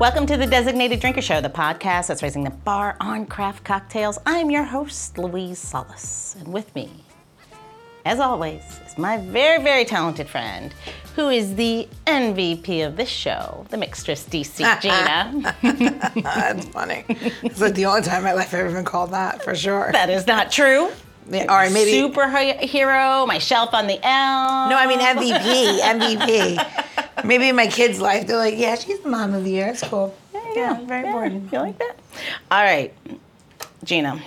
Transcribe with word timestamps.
Welcome 0.00 0.24
to 0.28 0.38
the 0.38 0.46
Designated 0.46 0.98
Drinker 0.98 1.20
Show, 1.20 1.42
the 1.42 1.50
podcast 1.50 2.06
that's 2.06 2.22
raising 2.22 2.42
the 2.42 2.48
bar 2.48 2.96
on 3.00 3.26
craft 3.26 3.64
cocktails. 3.64 4.18
I'm 4.24 4.50
your 4.50 4.64
host, 4.64 5.18
Louise 5.18 5.58
Solis, 5.58 6.36
and 6.38 6.48
with 6.48 6.74
me, 6.74 6.88
as 8.06 8.18
always, 8.18 8.62
is 8.86 8.96
my 8.96 9.18
very, 9.18 9.62
very 9.62 9.84
talented 9.84 10.26
friend, 10.26 10.72
who 11.16 11.28
is 11.28 11.54
the 11.54 11.86
MVP 12.06 12.86
of 12.86 12.96
this 12.96 13.10
show, 13.10 13.66
the 13.68 13.76
mixtress 13.76 14.26
DC 14.26 14.80
Gina. 14.80 15.54
That's 16.22 16.64
funny. 16.68 17.04
It's 17.42 17.60
like 17.60 17.74
the 17.74 17.84
only 17.84 18.00
time 18.00 18.20
in 18.20 18.24
my 18.24 18.32
life 18.32 18.54
I've 18.54 18.60
ever 18.60 18.72
been 18.72 18.86
called 18.86 19.10
that, 19.10 19.44
for 19.44 19.54
sure. 19.54 19.90
that 19.92 20.08
is 20.08 20.26
not 20.26 20.50
true. 20.50 20.88
Yeah, 21.30 21.46
all 21.48 21.56
right, 21.56 21.72
maybe. 21.72 21.92
Superhero, 21.92 23.26
my 23.26 23.38
shelf 23.38 23.72
on 23.72 23.86
the 23.86 23.98
L. 24.02 24.68
No, 24.68 24.76
I 24.76 24.86
mean 24.86 24.98
MVP. 24.98 25.78
MVP. 25.80 27.24
Maybe 27.24 27.48
in 27.48 27.56
my 27.56 27.68
kids' 27.68 28.00
life, 28.00 28.26
they're 28.26 28.36
like, 28.36 28.56
yeah, 28.56 28.74
she's 28.74 29.00
the 29.00 29.08
mom 29.08 29.34
of 29.34 29.44
the 29.44 29.50
year. 29.50 29.68
It's 29.68 29.82
cool. 29.82 30.16
Yeah, 30.34 30.52
yeah, 30.54 30.84
very 30.86 31.06
important. 31.06 31.52
You 31.52 31.58
like 31.58 31.78
that? 31.78 31.96
All 32.50 32.62
right, 32.62 32.92
Gina. 33.84 34.20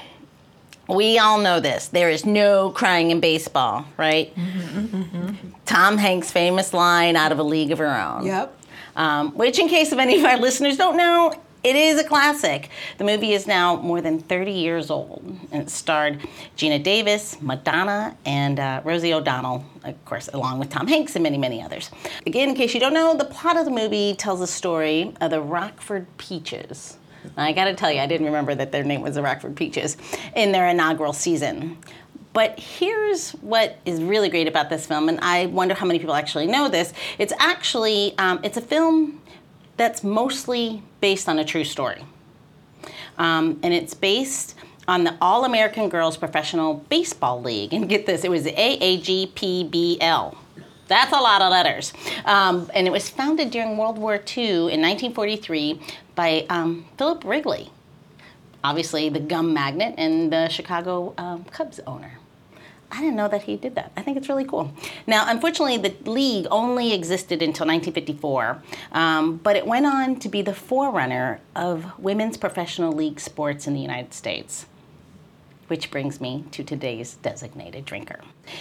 We 0.87 1.17
all 1.17 1.39
know 1.39 1.59
this. 1.59 1.87
There 1.87 2.09
is 2.09 2.25
no 2.25 2.69
crying 2.71 3.11
in 3.11 3.19
baseball, 3.19 3.85
right? 3.97 4.35
Mm-hmm, 4.35 4.79
mm-hmm, 4.79 5.17
mm-hmm. 5.17 5.49
Tom 5.65 5.97
Hanks' 5.97 6.29
famous 6.29 6.73
line 6.73 7.15
out 7.15 7.31
of 7.31 7.39
A 7.39 7.43
League 7.43 7.71
of 7.71 7.79
Her 7.79 7.97
Own. 7.97 8.25
Yep. 8.25 8.59
Um, 8.95 9.31
which, 9.31 9.59
in 9.59 9.69
case 9.69 9.91
of 9.91 9.99
any 9.99 10.19
of 10.19 10.25
our 10.25 10.37
listeners 10.37 10.77
don't 10.77 10.97
know, 10.97 11.33
it 11.63 11.75
is 11.75 11.99
a 11.99 12.03
classic. 12.03 12.69
The 12.97 13.03
movie 13.03 13.33
is 13.33 13.47
now 13.47 13.77
more 13.77 14.01
than 14.01 14.19
30 14.19 14.51
years 14.51 14.89
old, 14.91 15.23
and 15.51 15.63
it 15.63 15.69
starred 15.69 16.19
Geena 16.57 16.81
Davis, 16.81 17.41
Madonna, 17.41 18.17
and 18.25 18.59
uh, 18.59 18.81
Rosie 18.83 19.13
O'Donnell, 19.13 19.65
of 19.83 20.05
course, 20.05 20.29
along 20.33 20.59
with 20.59 20.69
Tom 20.69 20.87
Hanks 20.87 21.15
and 21.15 21.23
many, 21.23 21.37
many 21.37 21.61
others. 21.61 21.89
Again, 22.25 22.49
in 22.49 22.55
case 22.55 22.73
you 22.73 22.79
don't 22.79 22.93
know, 22.93 23.15
the 23.15 23.25
plot 23.25 23.57
of 23.57 23.65
the 23.65 23.71
movie 23.71 24.13
tells 24.15 24.39
the 24.39 24.47
story 24.47 25.13
of 25.21 25.31
the 25.31 25.41
Rockford 25.41 26.05
Peaches. 26.17 26.97
Now, 27.37 27.43
I 27.43 27.53
gotta 27.53 27.73
tell 27.73 27.91
you, 27.91 28.01
I 28.01 28.07
didn't 28.07 28.25
remember 28.25 28.53
that 28.55 28.73
their 28.73 28.83
name 28.83 29.01
was 29.01 29.15
the 29.15 29.21
Rockford 29.21 29.55
Peaches 29.55 29.95
in 30.35 30.51
their 30.51 30.67
inaugural 30.67 31.13
season. 31.13 31.77
But 32.33 32.59
here's 32.59 33.31
what 33.31 33.77
is 33.85 34.01
really 34.01 34.27
great 34.27 34.47
about 34.47 34.69
this 34.69 34.87
film, 34.87 35.07
and 35.07 35.19
I 35.21 35.45
wonder 35.45 35.75
how 35.75 35.85
many 35.85 35.99
people 35.99 36.15
actually 36.15 36.47
know 36.47 36.67
this. 36.67 36.91
It's 37.19 37.31
actually 37.37 38.17
um, 38.17 38.39
it's 38.43 38.57
a 38.57 38.61
film 38.61 39.21
that's 39.77 40.03
mostly 40.03 40.83
based 41.01 41.27
on 41.27 41.39
a 41.39 41.45
true 41.45 41.63
story, 41.63 42.05
um, 43.17 43.59
and 43.63 43.73
it's 43.73 43.93
based 43.93 44.55
on 44.87 45.03
the 45.03 45.15
All 45.21 45.45
American 45.45 45.89
Girls 45.89 46.17
Professional 46.17 46.75
Baseball 46.89 47.41
League. 47.41 47.73
And 47.73 47.87
get 47.87 48.05
this, 48.05 48.23
it 48.23 48.31
was 48.31 48.45
AAGPBL. 48.45 50.35
That's 50.87 51.13
a 51.13 51.19
lot 51.19 51.41
of 51.41 51.51
letters. 51.51 51.93
Um, 52.25 52.69
and 52.73 52.85
it 52.85 52.91
was 52.91 53.09
founded 53.09 53.51
during 53.51 53.77
World 53.77 53.97
War 53.97 54.15
II 54.15 54.45
in 54.45 54.81
1943 54.81 55.79
by 56.15 56.45
um, 56.49 56.85
Philip 56.97 57.23
Wrigley, 57.23 57.71
obviously 58.63 59.09
the 59.09 59.19
gum 59.19 59.53
magnate 59.53 59.95
and 59.97 60.31
the 60.31 60.49
Chicago 60.49 61.13
um, 61.17 61.45
Cubs 61.45 61.79
owner. 61.87 62.19
I 62.93 62.99
didn't 62.99 63.15
know 63.15 63.27
that 63.27 63.41
he 63.43 63.57
did 63.57 63.73
that. 63.73 63.91
I 63.97 64.03
think 64.03 64.17
it's 64.17 64.29
really 64.29 64.45
cool. 64.45 64.71
Now, 65.07 65.25
unfortunately, 65.27 65.77
the 65.77 65.95
league 66.09 66.45
only 66.51 66.93
existed 66.93 67.41
until 67.41 67.65
1954, 67.65 68.61
um, 68.91 69.37
but 69.37 69.55
it 69.55 69.65
went 69.65 69.87
on 69.87 70.17
to 70.17 70.29
be 70.29 70.43
the 70.43 70.53
forerunner 70.53 71.39
of 71.55 71.97
women's 71.97 72.37
professional 72.37 72.91
league 72.91 73.19
sports 73.19 73.65
in 73.65 73.73
the 73.73 73.79
United 73.79 74.13
States. 74.13 74.67
Which 75.69 75.89
brings 75.89 76.21
me 76.21 76.45
to 76.51 76.63
today's 76.63 77.15
designated 77.15 77.85
drinker. 77.85 78.19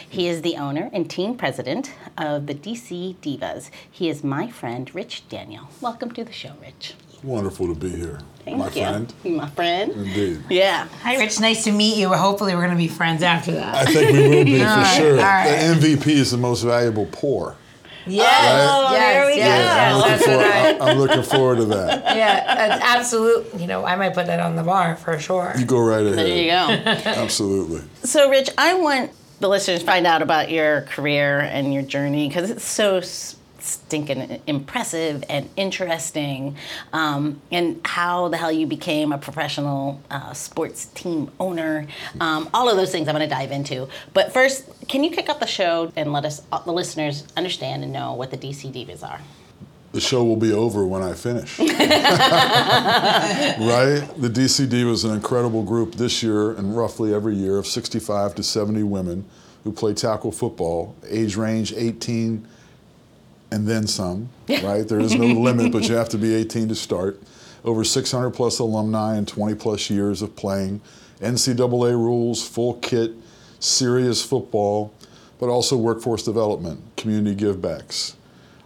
He 0.09 0.29
is 0.29 0.41
the 0.41 0.57
owner 0.57 0.89
and 0.95 1.11
team 1.11 1.37
president 1.37 1.93
of 2.17 2.47
the 2.47 2.55
DC 2.55 3.17
Divas. 3.17 3.69
He 3.91 4.09
is 4.09 4.25
my 4.25 4.49
friend, 4.49 4.93
Rich 4.95 5.29
Daniel. 5.29 5.69
Welcome 5.83 6.13
to 6.13 6.25
the 6.25 6.33
show, 6.33 6.55
Rich. 6.63 6.95
Wonderful 7.23 7.69
to 7.69 7.75
be 7.79 7.91
here, 7.91 8.19
Thank 8.45 8.57
my 8.59 8.67
you. 8.67 8.71
friend. 8.73 9.15
My 9.25 9.49
friend. 9.51 9.93
Indeed. 9.93 10.43
Yeah. 10.51 10.89
Hi, 11.03 11.17
Rich. 11.19 11.39
Nice 11.41 11.65
to 11.65 11.73
meet 11.73 11.97
you. 11.97 12.09
Hopefully, 12.09 12.55
we're 12.55 12.63
going 12.67 12.77
to 12.77 12.83
be 12.83 12.89
friends 12.89 13.23
after 13.23 13.53
that. 13.53 13.75
I 13.77 13.85
think 13.85 14.13
we 14.13 14.29
will 14.29 14.45
be 14.45 14.59
for 14.59 14.65
right, 14.67 14.97
sure. 14.97 15.11
all 15.13 15.17
right. 15.23 15.67
The 15.79 15.87
MVP 15.97 16.07
is 16.09 16.33
the 16.33 16.37
most 16.39 16.63
valuable 16.63 17.07
poor. 17.13 17.57
Yes. 18.05 18.69
Oh, 18.69 18.93
there 18.93 19.27
we 19.27 19.37
yes, 19.37 19.47
go. 19.47 19.55
yes, 19.63 19.79
I'm, 19.79 19.97
looking 19.97 20.11
that's 20.11 20.25
for, 20.25 20.37
what 20.37 20.83
I- 20.83 20.91
I'm 20.91 20.99
looking 20.99 21.23
forward 21.23 21.57
to 21.59 21.65
that. 21.67 22.17
Yeah, 22.17 22.55
that's 22.57 22.83
absolute. 22.85 23.47
You 23.57 23.69
know, 23.69 23.85
I 23.85 23.95
might 23.95 24.13
put 24.15 24.27
that 24.27 24.41
on 24.41 24.57
the 24.57 24.65
bar 24.65 24.97
for 24.97 25.17
sure. 25.21 25.53
You 25.57 25.65
go 25.65 25.79
right 25.79 26.05
ahead. 26.05 26.19
There 26.19 26.27
you 26.37 26.51
go. 26.51 26.91
Absolutely. 27.11 27.83
So, 28.03 28.29
Rich, 28.29 28.51
I 28.59 28.75
want 28.75 29.13
the 29.39 29.49
listeners 29.49 29.81
to 29.81 29.87
find 29.87 30.05
out 30.07 30.21
about 30.21 30.51
your 30.51 30.81
career 30.83 31.39
and 31.41 31.73
your 31.73 31.85
journey 31.85 32.27
because 32.27 32.51
it's 32.51 32.65
so 32.65 32.97
s- 32.97 33.37
stinking 33.63 34.41
impressive 34.47 35.25
and 35.29 35.49
interesting, 35.57 36.57
um, 36.93 37.41
and 37.51 37.81
how 37.85 38.29
the 38.29 38.37
hell 38.37 38.53
you 38.53 38.67
became 38.67 39.13
a 39.13 39.19
professional 39.19 40.01
uh, 40.11 40.33
sports 40.33 40.87
team 40.87 41.31
owner. 41.39 41.87
Um, 42.21 42.51
all 42.53 42.69
of 42.69 42.77
those 42.77 42.91
things 42.91 43.09
I'm 43.09 43.15
going 43.15 43.29
to 43.29 43.35
dive 43.35 43.53
into. 43.53 43.89
But 44.13 44.33
first, 44.33 44.69
can 44.89 45.05
you 45.05 45.11
kick 45.11 45.29
off 45.29 45.41
the 45.41 45.47
show 45.47 45.93
and 45.97 46.13
let 46.13 46.25
us, 46.25 46.43
uh, 46.51 46.59
the 46.61 46.73
listeners, 46.73 47.25
understand 47.37 47.83
and 47.83 47.93
know 47.93 48.15
what 48.15 48.31
the 48.31 48.39
DC 48.39 48.73
Divas 48.73 49.03
are? 49.09 49.21
The 49.93 50.01
show 50.01 50.25
will 50.25 50.37
be 50.37 50.53
over 50.53 50.87
when 50.87 51.03
I 51.03 51.13
finish. 51.13 51.59
right? 51.59 51.69
The 54.17 54.31
DC 54.31 54.67
Divas 54.67 55.05
an 55.05 55.11
incredible 55.15 55.63
group 55.63 55.97
this 55.97 56.23
year 56.23 56.53
and 56.53 56.75
roughly 56.75 57.13
every 57.13 57.35
year 57.35 57.59
of 57.59 57.67
65 57.67 58.35
to 58.37 58.43
70 58.43 58.83
women 58.85 59.27
who 59.65 59.73
play 59.73 59.93
tackle 59.93 60.33
football, 60.33 60.97
age 61.09 61.37
range 61.37 61.75
18 61.75 62.49
and 63.53 63.69
then 63.69 63.87
some, 63.87 64.31
right? 64.49 64.89
There 64.89 64.99
is 64.99 65.15
no 65.15 65.27
limit, 65.41 65.73
but 65.73 65.87
you 65.89 65.95
have 65.95 66.09
to 66.09 66.19
be 66.19 66.35
18 66.35 66.69
to 66.69 66.75
start. 66.75 67.21
Over 67.65 67.85
600 67.85 68.31
plus 68.31 68.59
alumni 68.59 69.17
and 69.17 69.29
20 69.29 69.55
plus 69.57 69.91
years 69.91 70.23
of 70.23 70.35
playing. 70.35 70.81
NCAA 71.21 71.93
rules, 71.93 72.47
full 72.47 72.75
kit, 72.75 73.13
serious 73.61 74.25
football, 74.25 74.93
but 75.39 75.49
also 75.49 75.77
workforce 75.77 76.25
development, 76.25 76.81
community 76.97 77.37
givebacks, 77.37 78.15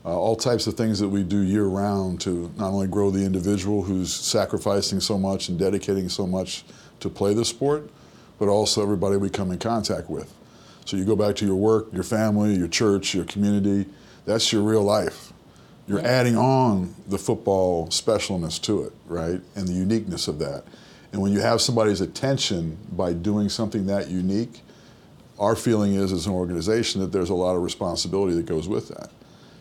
uh, 0.05 0.17
all 0.17 0.37
types 0.37 0.67
of 0.67 0.75
things 0.75 1.01
that 1.01 1.09
we 1.09 1.23
do 1.23 1.41
year 1.41 1.65
round 1.65 2.21
to 2.21 2.51
not 2.57 2.69
only 2.69 2.87
grow 2.87 3.11
the 3.11 3.25
individual 3.25 3.83
who's 3.83 4.15
sacrificing 4.15 5.01
so 5.01 5.19
much 5.19 5.49
and 5.49 5.59
dedicating 5.59 6.09
so 6.09 6.27
much 6.27 6.65
to 7.01 7.11
play 7.11 7.35
the 7.35 7.45
sport, 7.45 7.91
but 8.39 8.49
also 8.49 8.83
everybody 8.83 9.17
we 9.17 9.29
come 9.29 9.51
in 9.51 9.59
contact 9.59 10.09
with. 10.09 10.33
So 10.85 10.97
you 10.97 11.05
go 11.05 11.17
back 11.17 11.35
to 11.37 11.45
your 11.45 11.57
work, 11.57 11.89
your 11.93 12.05
family, 12.05 12.55
your 12.55 12.69
church, 12.69 13.15
your 13.15 13.25
community, 13.25 13.87
that's 14.27 14.53
your 14.53 14.63
real 14.63 14.83
life. 14.83 15.33
You're 15.89 16.05
adding 16.05 16.37
on 16.37 16.95
the 17.07 17.17
football 17.17 17.87
specialness 17.89 18.61
to 18.63 18.83
it, 18.83 18.93
right? 19.07 19.41
And 19.55 19.69
the 19.69 19.73
uniqueness 19.73 20.27
of 20.27 20.39
that. 20.41 20.65
And 21.13 21.23
when 21.23 21.33
you 21.33 21.41
have 21.41 21.61
somebody's 21.61 22.01
attention 22.01 22.77
by 22.93 23.13
doing 23.13 23.49
something 23.49 23.87
that 23.87 24.09
unique, 24.09 24.63
our 25.39 25.55
feeling 25.55 25.95
is 25.95 26.13
as 26.13 26.27
an 26.27 26.33
organization 26.33 27.01
that 27.01 27.13
there's 27.13 27.31
a 27.31 27.35
lot 27.35 27.55
of 27.55 27.63
responsibility 27.63 28.35
that 28.35 28.47
goes 28.47 28.69
with 28.69 28.89
that. 28.89 29.11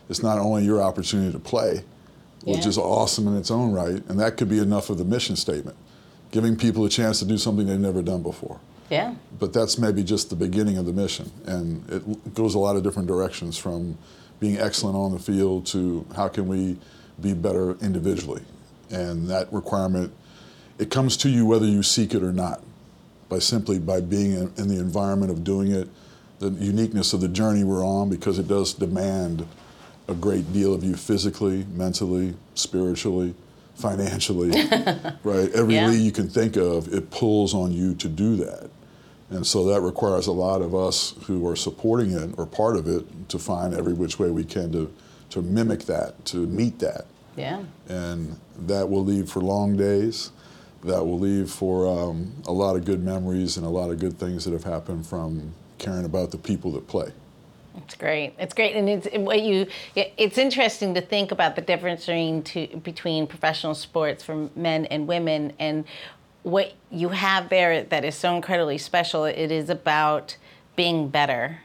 It's 0.08 0.22
not 0.22 0.38
only 0.38 0.64
your 0.64 0.82
opportunity 0.82 1.32
to 1.32 1.38
play, 1.38 1.84
which 2.44 2.66
is 2.66 2.78
awesome 2.78 3.26
in 3.28 3.36
its 3.36 3.50
own 3.50 3.72
right, 3.72 4.02
and 4.08 4.20
that 4.20 4.36
could 4.36 4.48
be 4.48 4.58
enough 4.58 4.90
of 4.90 4.98
the 4.98 5.04
mission 5.04 5.34
statement, 5.36 5.76
giving 6.30 6.56
people 6.56 6.84
a 6.84 6.88
chance 6.88 7.18
to 7.18 7.24
do 7.24 7.38
something 7.38 7.66
they've 7.66 7.78
never 7.78 8.02
done 8.02 8.22
before. 8.22 8.60
Yeah. 8.88 9.16
But 9.38 9.52
that's 9.52 9.78
maybe 9.78 10.04
just 10.04 10.30
the 10.30 10.36
beginning 10.36 10.78
of 10.78 10.86
the 10.86 10.92
mission, 10.92 11.30
and 11.44 11.88
it 11.90 12.34
goes 12.34 12.54
a 12.54 12.58
lot 12.58 12.76
of 12.76 12.84
different 12.84 13.08
directions 13.08 13.58
from 13.58 13.98
being 14.40 14.58
excellent 14.58 14.96
on 14.96 15.12
the 15.12 15.18
field 15.18 15.66
to 15.66 16.06
how 16.14 16.28
can 16.28 16.46
we 16.46 16.76
be 17.20 17.32
better 17.32 17.72
individually. 17.80 18.42
And 18.90 19.28
that 19.28 19.52
requirement, 19.52 20.12
it 20.78 20.90
comes 20.90 21.16
to 21.18 21.28
you 21.28 21.46
whether 21.46 21.66
you 21.66 21.82
seek 21.82 22.14
it 22.14 22.22
or 22.22 22.32
not, 22.32 22.62
by 23.28 23.38
simply 23.38 23.78
by 23.78 24.00
being 24.00 24.32
in, 24.32 24.52
in 24.56 24.68
the 24.68 24.78
environment 24.78 25.30
of 25.32 25.42
doing 25.42 25.72
it, 25.72 25.88
the 26.38 26.50
uniqueness 26.50 27.12
of 27.12 27.20
the 27.20 27.28
journey 27.28 27.64
we're 27.64 27.84
on, 27.84 28.10
because 28.10 28.38
it 28.38 28.46
does 28.46 28.74
demand 28.74 29.46
a 30.08 30.14
great 30.14 30.52
deal 30.52 30.72
of 30.74 30.84
you 30.84 30.94
physically, 30.94 31.64
mentally, 31.72 32.34
spiritually, 32.54 33.34
financially, 33.74 34.50
right? 35.24 35.50
Every 35.52 35.74
Yeah. 35.74 35.88
lead 35.88 36.00
you 36.00 36.12
can 36.12 36.28
think 36.28 36.56
of, 36.56 36.92
it 36.92 37.10
pulls 37.10 37.54
on 37.54 37.72
you 37.72 37.94
to 37.96 38.08
do 38.08 38.36
that. 38.36 38.70
And 39.30 39.46
so 39.46 39.64
that 39.66 39.80
requires 39.80 40.26
a 40.26 40.32
lot 40.32 40.62
of 40.62 40.74
us 40.74 41.14
who 41.26 41.46
are 41.48 41.56
supporting 41.56 42.12
it 42.12 42.30
or 42.36 42.46
part 42.46 42.76
of 42.76 42.86
it 42.86 43.28
to 43.28 43.38
find 43.38 43.74
every 43.74 43.92
which 43.92 44.18
way 44.18 44.30
we 44.30 44.44
can 44.44 44.70
to, 44.72 44.92
to 45.30 45.42
mimic 45.42 45.80
that, 45.86 46.24
to 46.26 46.46
meet 46.46 46.78
that. 46.78 47.06
Yeah. 47.36 47.64
And 47.88 48.38
that 48.66 48.88
will 48.88 49.04
leave 49.04 49.28
for 49.28 49.40
long 49.40 49.76
days. 49.76 50.30
That 50.84 51.04
will 51.04 51.18
leave 51.18 51.50
for 51.50 51.88
um, 51.88 52.32
a 52.46 52.52
lot 52.52 52.76
of 52.76 52.84
good 52.84 53.02
memories 53.02 53.56
and 53.56 53.66
a 53.66 53.70
lot 53.70 53.90
of 53.90 53.98
good 53.98 54.18
things 54.18 54.44
that 54.44 54.52
have 54.52 54.64
happened 54.64 55.06
from 55.06 55.54
caring 55.78 56.04
about 56.04 56.30
the 56.30 56.38
people 56.38 56.70
that 56.72 56.86
play. 56.86 57.12
It's 57.76 57.94
great. 57.94 58.32
It's 58.38 58.54
great, 58.54 58.74
and 58.74 58.88
it's 58.88 59.06
what 59.12 59.42
you. 59.42 59.66
It's 59.94 60.38
interesting 60.38 60.94
to 60.94 61.02
think 61.02 61.30
about 61.30 61.56
the 61.56 61.62
difference 61.62 62.06
between 62.06 62.42
to, 62.44 62.66
between 62.78 63.26
professional 63.26 63.74
sports 63.74 64.24
for 64.24 64.48
men 64.56 64.86
and 64.86 65.06
women, 65.06 65.52
and 65.58 65.84
what 66.46 66.74
you 66.92 67.08
have 67.10 67.48
there 67.48 67.82
that 67.82 68.04
is 68.04 68.14
so 68.14 68.36
incredibly 68.36 68.78
special. 68.78 69.24
It 69.24 69.50
is 69.50 69.68
about 69.68 70.36
being 70.76 71.08
better 71.08 71.58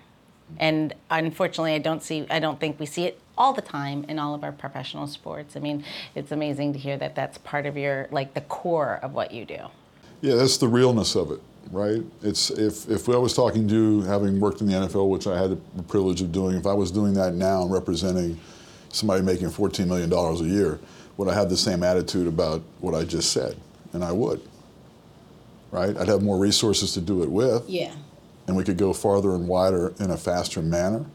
And 0.60 0.94
unfortunately, 1.10 1.74
I 1.74 1.80
don't 1.80 2.04
see, 2.04 2.26
I 2.30 2.40
don't 2.40 2.60
think 2.60 2.80
we 2.80 2.86
see 2.86 3.06
it 3.06 3.20
all 3.38 3.54
the 3.54 3.62
time 3.62 4.06
in 4.08 4.20
all 4.20 4.36
of 4.36 4.44
our 4.44 4.52
professional 4.52 5.08
sports. 5.08 5.56
I 5.56 5.60
mean, 5.60 5.84
it's 6.16 6.32
amazing 6.32 6.74
to 6.74 6.80
hear 6.80 6.98
that 6.98 7.16
that's 7.16 7.38
part 7.40 7.66
of 7.66 7.78
your, 7.78 8.08
like 8.12 8.34
the 8.34 8.42
core 8.42 9.00
of 9.02 9.14
what 9.14 9.32
you 9.32 9.46
do. 9.46 9.60
Yeah, 10.22 10.36
that's 10.36 10.58
the 10.58 10.68
realness 10.68 11.16
of 11.16 11.32
it, 11.32 11.42
right? 11.72 12.04
It's 12.22 12.52
if 12.52 12.90
if 12.90 13.10
I 13.10 13.18
was 13.18 13.34
talking 13.36 13.68
to 13.68 13.74
you, 13.74 14.02
having 14.04 14.40
worked 14.40 14.62
in 14.62 14.68
the 14.68 14.74
NFL, 14.74 15.10
which 15.10 15.28
I 15.28 15.40
had 15.40 15.52
the 15.76 15.84
privilege 15.84 16.22
of 16.22 16.32
doing, 16.32 16.56
if 16.58 16.68
I 16.68 16.74
was 16.74 16.92
doing 16.92 17.14
that 17.16 17.34
now 17.34 17.64
and 17.64 17.72
representing 17.72 18.40
somebody 18.90 19.24
making 19.24 19.50
$14 19.50 19.88
million 19.88 20.12
a 20.14 20.36
year, 20.44 20.80
would 21.18 21.28
I 21.28 21.34
have 21.34 21.50
the 21.50 21.58
same 21.58 21.82
attitude 21.84 22.28
about 22.28 22.62
what 22.82 22.94
I 22.94 23.04
just 23.04 23.32
said? 23.32 23.58
And 23.94 24.04
I 24.04 24.12
would, 24.12 24.42
right? 25.72 25.96
I'd 25.98 26.08
have 26.08 26.22
more 26.22 26.38
resources 26.38 26.94
to 26.94 27.02
do 27.02 27.24
it 27.24 27.30
with. 27.32 27.70
Yeah. 27.70 27.94
and 28.48 28.56
we 28.58 28.64
could 28.64 28.78
go 28.78 28.92
farther 28.94 29.34
and 29.36 29.48
wider 29.48 29.94
in 30.00 30.12
a 30.12 30.18
faster 30.18 30.62
manner. 30.62 31.06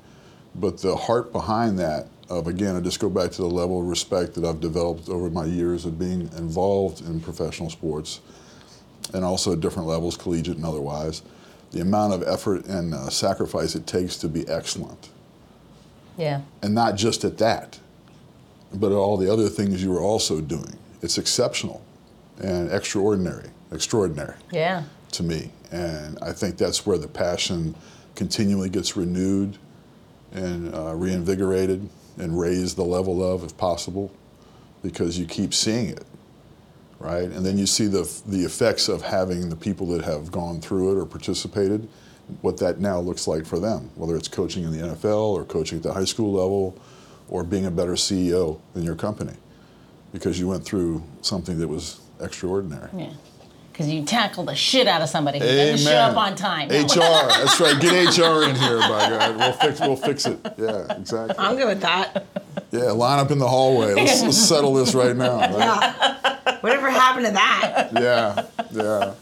But 0.54 0.78
the 0.78 0.96
heart 0.96 1.32
behind 1.32 1.78
that, 1.78 2.08
of 2.30 2.46
again, 2.46 2.74
I 2.76 2.80
just 2.80 2.98
go 2.98 3.10
back 3.10 3.30
to 3.32 3.42
the 3.42 3.48
level 3.48 3.80
of 3.80 3.86
respect 3.86 4.34
that 4.34 4.44
I've 4.44 4.60
developed 4.60 5.08
over 5.08 5.28
my 5.28 5.44
years 5.44 5.84
of 5.84 5.98
being 5.98 6.22
involved 6.38 7.02
in 7.06 7.20
professional 7.20 7.68
sports, 7.68 8.20
and 9.12 9.24
also 9.24 9.52
at 9.52 9.60
different 9.60 9.86
levels, 9.88 10.16
collegiate 10.16 10.56
and 10.56 10.64
otherwise. 10.64 11.22
The 11.72 11.80
amount 11.82 12.14
of 12.14 12.22
effort 12.26 12.64
and 12.66 12.94
uh, 12.94 13.10
sacrifice 13.10 13.74
it 13.74 13.86
takes 13.86 14.16
to 14.18 14.28
be 14.28 14.48
excellent, 14.48 15.10
Yeah. 16.16 16.40
and 16.62 16.74
not 16.74 16.96
just 16.96 17.22
at 17.24 17.36
that, 17.38 17.78
but 18.72 18.92
at 18.92 18.96
all 18.96 19.16
the 19.18 19.30
other 19.30 19.48
things 19.48 19.82
you 19.82 19.90
were 19.90 20.00
also 20.00 20.40
doing. 20.40 20.78
It's 21.02 21.18
exceptional 21.18 21.82
and 22.42 22.70
extraordinary, 22.72 23.50
extraordinary 23.72 24.34
Yeah. 24.52 24.84
to 25.12 25.22
me. 25.22 25.50
And 25.72 26.18
I 26.22 26.32
think 26.32 26.56
that's 26.56 26.86
where 26.86 26.98
the 26.98 27.08
passion 27.08 27.74
continually 28.14 28.68
gets 28.68 28.96
renewed 28.96 29.58
and 30.32 30.74
uh, 30.74 30.94
reinvigorated 30.94 31.88
and 32.18 32.38
raised 32.38 32.76
the 32.76 32.84
level 32.84 33.22
of, 33.22 33.44
if 33.44 33.56
possible, 33.56 34.10
because 34.82 35.18
you 35.18 35.26
keep 35.26 35.52
seeing 35.52 35.88
it, 35.88 36.04
right? 36.98 37.24
And 37.28 37.44
then 37.44 37.58
you 37.58 37.66
see 37.66 37.86
the, 37.86 38.10
the 38.26 38.44
effects 38.44 38.88
of 38.88 39.02
having 39.02 39.48
the 39.48 39.56
people 39.56 39.86
that 39.88 40.04
have 40.04 40.30
gone 40.30 40.60
through 40.60 40.92
it 40.96 41.00
or 41.00 41.04
participated, 41.06 41.88
what 42.42 42.56
that 42.58 42.80
now 42.80 42.98
looks 42.98 43.26
like 43.28 43.44
for 43.46 43.58
them, 43.58 43.90
whether 43.96 44.16
it's 44.16 44.28
coaching 44.28 44.64
in 44.64 44.72
the 44.72 44.78
NFL 44.78 45.28
or 45.34 45.44
coaching 45.44 45.78
at 45.78 45.82
the 45.82 45.92
high 45.92 46.04
school 46.04 46.32
level 46.32 46.76
or 47.28 47.44
being 47.44 47.66
a 47.66 47.70
better 47.70 47.92
CEO 47.92 48.60
in 48.74 48.82
your 48.82 48.94
company 48.96 49.34
because 50.12 50.38
you 50.38 50.48
went 50.48 50.64
through 50.64 51.02
something 51.22 51.58
that 51.58 51.68
was 51.68 52.00
extraordinary. 52.20 52.88
Yeah. 52.96 53.12
Because 53.76 53.92
you 53.92 54.06
tackle 54.06 54.44
the 54.44 54.54
shit 54.54 54.86
out 54.88 55.02
of 55.02 55.10
somebody 55.10 55.38
who 55.38 55.44
doesn't 55.44 55.86
show 55.86 55.98
up 55.98 56.16
on 56.16 56.34
time. 56.34 56.70
HR, 56.70 57.28
that's 57.28 57.60
right. 57.60 57.78
Get 57.78 57.92
HR 58.18 58.44
in 58.44 58.54
here, 58.54 58.78
by 58.78 59.10
God. 59.10 59.36
We'll 59.36 59.52
fix, 59.52 59.80
we'll 59.80 59.96
fix 59.96 60.24
it. 60.24 60.38
Yeah, 60.56 60.96
exactly. 60.96 61.36
I'm 61.38 61.56
good 61.56 61.66
with 61.66 61.82
that. 61.82 62.24
Yeah, 62.70 62.92
line 62.92 63.18
up 63.18 63.30
in 63.30 63.38
the 63.38 63.46
hallway. 63.46 63.92
Let's, 63.92 64.22
let's 64.22 64.38
settle 64.38 64.72
this 64.72 64.94
right 64.94 65.14
now. 65.14 65.40
right? 65.40 65.50
Yeah. 65.52 66.58
Whatever 66.60 66.88
happened 66.88 67.26
to 67.26 67.32
that? 67.32 67.90
Yeah, 67.92 68.46
yeah. 68.72 69.14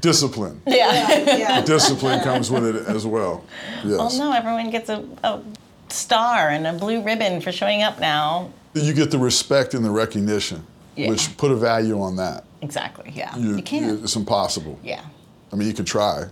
Discipline. 0.00 0.62
Yeah. 0.68 1.24
Yeah. 1.36 1.60
Discipline 1.64 2.20
comes 2.22 2.48
with 2.48 2.64
it 2.64 2.86
as 2.86 3.04
well. 3.04 3.44
Well, 3.84 4.16
no, 4.16 4.30
everyone 4.32 4.70
gets 4.70 4.88
a, 4.88 5.04
a 5.24 5.42
star 5.88 6.48
and 6.50 6.64
a 6.64 6.74
blue 6.74 7.02
ribbon 7.02 7.40
for 7.40 7.50
showing 7.50 7.82
up 7.82 7.98
now. 7.98 8.52
You 8.72 8.94
get 8.94 9.10
the 9.10 9.18
respect 9.18 9.74
and 9.74 9.84
the 9.84 9.90
recognition, 9.90 10.64
Yeah. 10.94 11.10
which 11.10 11.36
put 11.36 11.50
a 11.50 11.56
value 11.56 12.00
on 12.00 12.14
that. 12.14 12.44
Exactly. 12.62 13.12
Yeah. 13.14 13.36
You, 13.36 13.56
You, 13.56 13.62
can't. 13.62 14.02
It's 14.02 14.16
impossible. 14.16 14.78
yeah. 14.82 15.04
I 15.52 15.56
mean, 15.56 15.66
you 15.66 15.74
can 15.74 15.84
try, 15.84 16.26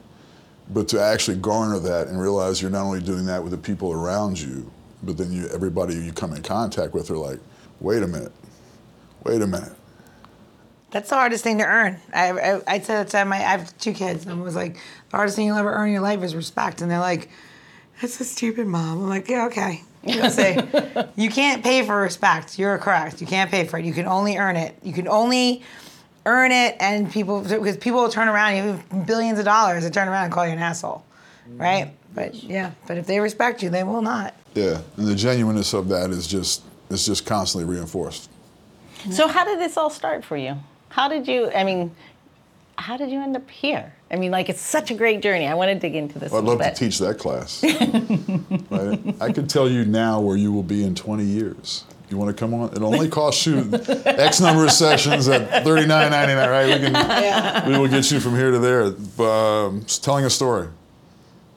but 0.71 0.87
to 0.89 1.01
actually 1.03 1.39
garner 1.39 1.81
that 1.81 2.07
and 2.07 2.21
realize 2.21 2.63
you're 2.63 2.71
not 2.71 2.85
only 2.85 3.01
doing 3.01 3.27
that 3.27 3.43
with 3.43 3.51
the 3.51 3.59
people 3.59 3.93
around 3.93 4.41
you, 4.41 4.71
but 5.03 5.17
then 5.17 5.33
you, 5.33 5.49
everybody 5.49 5.95
you 5.95 6.13
come 6.13 6.33
in 6.35 6.43
contact 6.43 6.95
with 6.95 7.11
are 7.11 7.17
like, 7.17 7.41
wait 7.81 8.03
a 8.03 8.07
minute, 8.07 8.33
wait 9.25 9.43
a 9.43 9.47
minute. 9.47 9.73
That's 10.91 11.11
the 11.11 11.17
hardest 11.17 11.45
thing 11.45 11.59
to 11.59 11.65
earn. 11.65 12.01
I, 12.15 12.31
I, 12.31 12.61
I 12.67 12.81
said 12.81 13.07
it 13.07 13.11
to 13.11 13.25
my, 13.25 13.37
I 13.37 13.41
have 13.41 13.77
two 13.79 13.93
kids, 13.93 14.25
and 14.25 14.41
I 14.41 14.43
was 14.43 14.55
like, 14.55 14.75
the 15.11 15.17
hardest 15.17 15.37
thing 15.37 15.47
you'll 15.47 15.59
ever 15.59 15.73
earn 15.73 15.89
in 15.89 15.93
your 15.95 16.03
life 16.03 16.23
is 16.23 16.35
respect. 16.35 16.81
And 16.81 16.91
they're 16.91 16.99
like, 16.99 17.29
that's 18.01 18.21
a 18.21 18.25
stupid 18.25 18.67
mom. 18.67 19.03
I'm 19.03 19.09
like, 19.09 19.29
yeah, 19.29 19.47
okay. 19.47 19.83
You'll 20.05 20.31
say, 20.31 20.57
you 21.17 21.29
can't 21.29 21.63
pay 21.63 21.85
for 21.85 22.01
respect. 22.01 22.59
You're 22.59 22.79
correct. 22.79 23.21
You 23.21 23.27
can't 23.27 23.51
pay 23.51 23.67
for 23.67 23.79
it. 23.79 23.85
You 23.85 23.93
can 23.93 24.07
only 24.07 24.37
earn 24.39 24.57
it. 24.57 24.79
You 24.83 24.93
can 24.93 25.09
only 25.09 25.63
earn 26.29 26.53
it, 26.53 26.77
and 26.79 27.11
people, 27.11 27.41
because 27.41 27.77
people 27.79 28.03
will 28.03 28.11
turn 28.11 28.29
around, 28.29 28.57
you 28.57 28.63
have 28.63 29.07
billions 29.07 29.39
of 29.39 29.47
dollars, 29.47 29.83
they 29.85 29.91
turn 29.91 30.09
around 30.09 30.25
and 30.25 30.33
call 30.33 30.47
you 30.47 30.53
an 30.53 30.59
asshole, 30.59 31.03
right? 31.49 31.91
But 32.15 32.35
yeah, 32.35 32.73
but 32.87 32.99
if 32.99 33.07
they 33.07 33.19
respect 33.21 33.63
you, 33.63 33.71
they 33.71 33.83
will 33.83 34.03
not. 34.03 34.35
Yeah, 34.55 34.81
and 34.97 35.07
the 35.07 35.15
genuineness 35.15 35.73
of 35.73 35.89
that 35.89 36.11
is 36.11 36.27
just 36.27 36.63
it's 36.91 37.07
just 37.07 37.25
constantly 37.27 37.73
reinforced. 37.75 38.31
So 39.11 39.29
how 39.29 39.45
did 39.45 39.59
this 39.59 39.77
all 39.77 39.91
start 39.91 40.25
for 40.25 40.37
you? 40.37 40.57
How 40.91 41.09
did 41.09 41.29
you? 41.29 41.51
I 41.53 41.65
mean, 41.65 41.95
how 42.77 42.97
did 42.97 43.11
you 43.11 43.21
end 43.21 43.37
up 43.37 43.49
here? 43.51 43.95
I 44.11 44.17
mean, 44.17 44.31
like 44.31 44.49
it's 44.49 44.61
such 44.61 44.91
a 44.91 44.95
great 44.95 45.21
journey. 45.23 45.47
I 45.47 45.55
want 45.55 45.71
to 45.71 45.79
dig 45.79 45.95
into 45.95 46.19
this. 46.19 46.33
i'd 46.33 46.37
little 46.37 46.51
love 46.51 46.59
to 46.59 46.65
bit. 46.65 46.77
teach 46.77 46.99
that 46.99 47.19
class. 47.19 47.63
right? 48.71 49.15
I 49.21 49.33
could 49.33 49.49
tell 49.49 49.69
you 49.69 49.85
now 49.85 50.21
where 50.21 50.37
you 50.37 50.53
will 50.53 50.63
be 50.63 50.83
in 50.83 50.95
20 50.95 51.25
years. 51.25 51.85
You 52.11 52.17
want 52.17 52.35
to 52.35 52.41
come 52.41 52.55
on? 52.55 52.73
It 52.73 52.83
only 52.83 53.09
costs 53.09 53.45
you 53.47 53.71
X 54.05 54.41
number 54.41 54.65
of 54.65 54.73
sessions 54.73 55.29
at 55.29 55.65
$39.99, 55.65 56.51
right? 56.51 56.81
We 56.81 56.87
can, 56.87 57.71
we 57.71 57.79
will 57.79 57.89
get 57.89 58.11
you 58.11 58.19
from 58.19 58.35
here 58.35 58.51
to 58.51 58.59
there. 58.59 58.85
Um, 59.27 59.85
telling 59.85 60.25
a 60.25 60.31
story, 60.31 60.69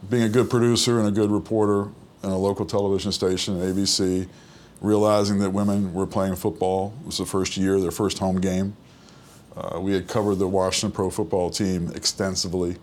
being 0.09 0.23
a 0.23 0.29
good 0.29 0.49
producer 0.49 0.99
and 0.99 1.07
a 1.07 1.11
good 1.11 1.31
reporter 1.31 1.89
in 2.23 2.29
a 2.29 2.37
local 2.37 2.65
television 2.65 3.11
station, 3.11 3.59
ABC, 3.59 4.27
realizing 4.81 5.39
that 5.39 5.51
women 5.51 5.93
were 5.93 6.07
playing 6.07 6.35
football. 6.35 6.93
It 7.01 7.05
was 7.05 7.17
the 7.17 7.25
first 7.25 7.55
year, 7.55 7.79
their 7.79 7.91
first 7.91 8.19
home 8.19 8.41
game. 8.41 8.75
Uh, 9.55 9.79
we 9.79 9.93
had 9.93 10.07
covered 10.07 10.35
the 10.35 10.47
Washington 10.47 10.91
pro 10.93 11.09
football 11.09 11.49
team 11.49 11.91
extensively 11.95 12.75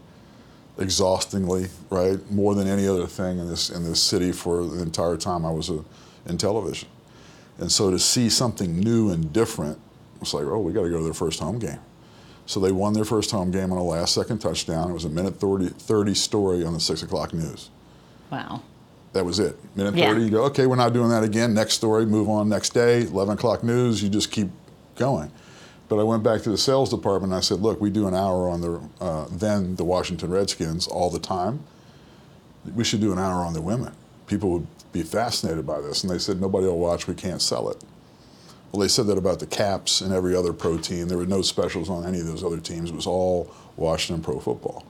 exhaustingly, 0.78 1.68
right? 1.90 2.18
More 2.30 2.54
than 2.54 2.68
any 2.68 2.86
other 2.86 3.06
thing 3.06 3.38
in 3.38 3.48
this 3.48 3.70
in 3.70 3.84
this 3.84 4.00
city 4.00 4.32
for 4.32 4.64
the 4.64 4.80
entire 4.80 5.16
time 5.16 5.44
I 5.44 5.50
was 5.50 5.70
uh, 5.70 5.82
in 6.26 6.38
television. 6.38 6.88
And 7.58 7.70
so 7.70 7.90
to 7.90 7.98
see 7.98 8.30
something 8.30 8.78
new 8.78 9.10
and 9.10 9.32
different, 9.32 9.78
it's 10.20 10.32
like, 10.34 10.44
oh, 10.44 10.60
we 10.60 10.72
got 10.72 10.82
to 10.82 10.90
go 10.90 10.98
to 10.98 11.04
their 11.04 11.14
first 11.14 11.40
home 11.40 11.58
game. 11.58 11.80
So 12.46 12.60
they 12.60 12.72
won 12.72 12.94
their 12.94 13.04
first 13.04 13.30
home 13.30 13.50
game 13.50 13.72
on 13.72 13.78
a 13.78 13.82
last 13.82 14.14
second 14.14 14.38
touchdown. 14.38 14.90
It 14.90 14.94
was 14.94 15.04
a 15.04 15.10
minute 15.10 15.36
30, 15.36 15.68
30 15.68 16.14
story 16.14 16.64
on 16.64 16.72
the 16.72 16.80
six 16.80 17.02
o'clock 17.02 17.34
news. 17.34 17.68
Wow. 18.30 18.62
That 19.12 19.24
was 19.24 19.38
it. 19.38 19.56
Minute 19.76 19.96
Yeah. 19.96 20.12
30, 20.12 20.24
you 20.24 20.30
go, 20.30 20.44
okay, 20.44 20.66
we're 20.66 20.76
not 20.76 20.92
doing 20.92 21.10
that 21.10 21.22
again. 21.24 21.52
Next 21.52 21.74
story, 21.74 22.06
move 22.06 22.28
on 22.28 22.48
next 22.48 22.70
day, 22.70 23.02
11 23.02 23.34
o'clock 23.34 23.62
news, 23.62 24.02
you 24.02 24.08
just 24.08 24.30
keep 24.30 24.48
going. 24.96 25.30
But 25.88 25.98
I 25.98 26.02
went 26.02 26.22
back 26.22 26.42
to 26.42 26.50
the 26.50 26.58
sales 26.58 26.90
department 26.90 27.32
and 27.32 27.38
I 27.38 27.40
said, 27.40 27.60
look, 27.60 27.80
we 27.80 27.90
do 27.90 28.06
an 28.06 28.14
hour 28.14 28.48
on 28.48 28.60
the, 28.60 28.80
uh, 29.00 29.26
then 29.30 29.76
the 29.76 29.84
Washington 29.84 30.30
Redskins 30.30 30.86
all 30.86 31.10
the 31.10 31.18
time. 31.18 31.60
We 32.74 32.84
should 32.84 33.00
do 33.00 33.12
an 33.12 33.18
hour 33.18 33.44
on 33.44 33.54
the 33.54 33.62
women. 33.62 33.94
People 34.26 34.50
would 34.50 34.66
be 34.92 35.02
fascinated 35.02 35.66
by 35.66 35.80
this. 35.80 36.02
And 36.02 36.10
they 36.10 36.18
said, 36.18 36.40
nobody 36.40 36.66
will 36.66 36.78
watch, 36.78 37.06
we 37.06 37.14
can't 37.14 37.42
sell 37.42 37.68
it. 37.70 37.82
Well, 38.72 38.80
they 38.80 38.88
said 38.88 39.06
that 39.06 39.16
about 39.18 39.38
the 39.40 39.46
Caps 39.46 40.00
and 40.00 40.12
every 40.12 40.36
other 40.36 40.52
pro 40.52 40.76
team. 40.78 41.08
There 41.08 41.16
were 41.18 41.26
no 41.26 41.42
specials 41.42 41.88
on 41.88 42.04
any 42.06 42.20
of 42.20 42.26
those 42.26 42.44
other 42.44 42.60
teams. 42.60 42.90
It 42.90 42.96
was 42.96 43.06
all 43.06 43.50
Washington 43.76 44.22
pro 44.22 44.40
football. 44.40 44.84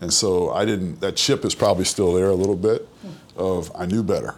And 0.00 0.12
so 0.12 0.50
I 0.50 0.66
didn't, 0.66 1.00
that 1.00 1.16
chip 1.16 1.44
is 1.44 1.54
probably 1.54 1.84
still 1.84 2.12
there 2.12 2.28
a 2.28 2.34
little 2.34 2.56
bit 2.56 2.86
of 3.36 3.72
I 3.74 3.86
knew 3.86 4.02
better. 4.02 4.34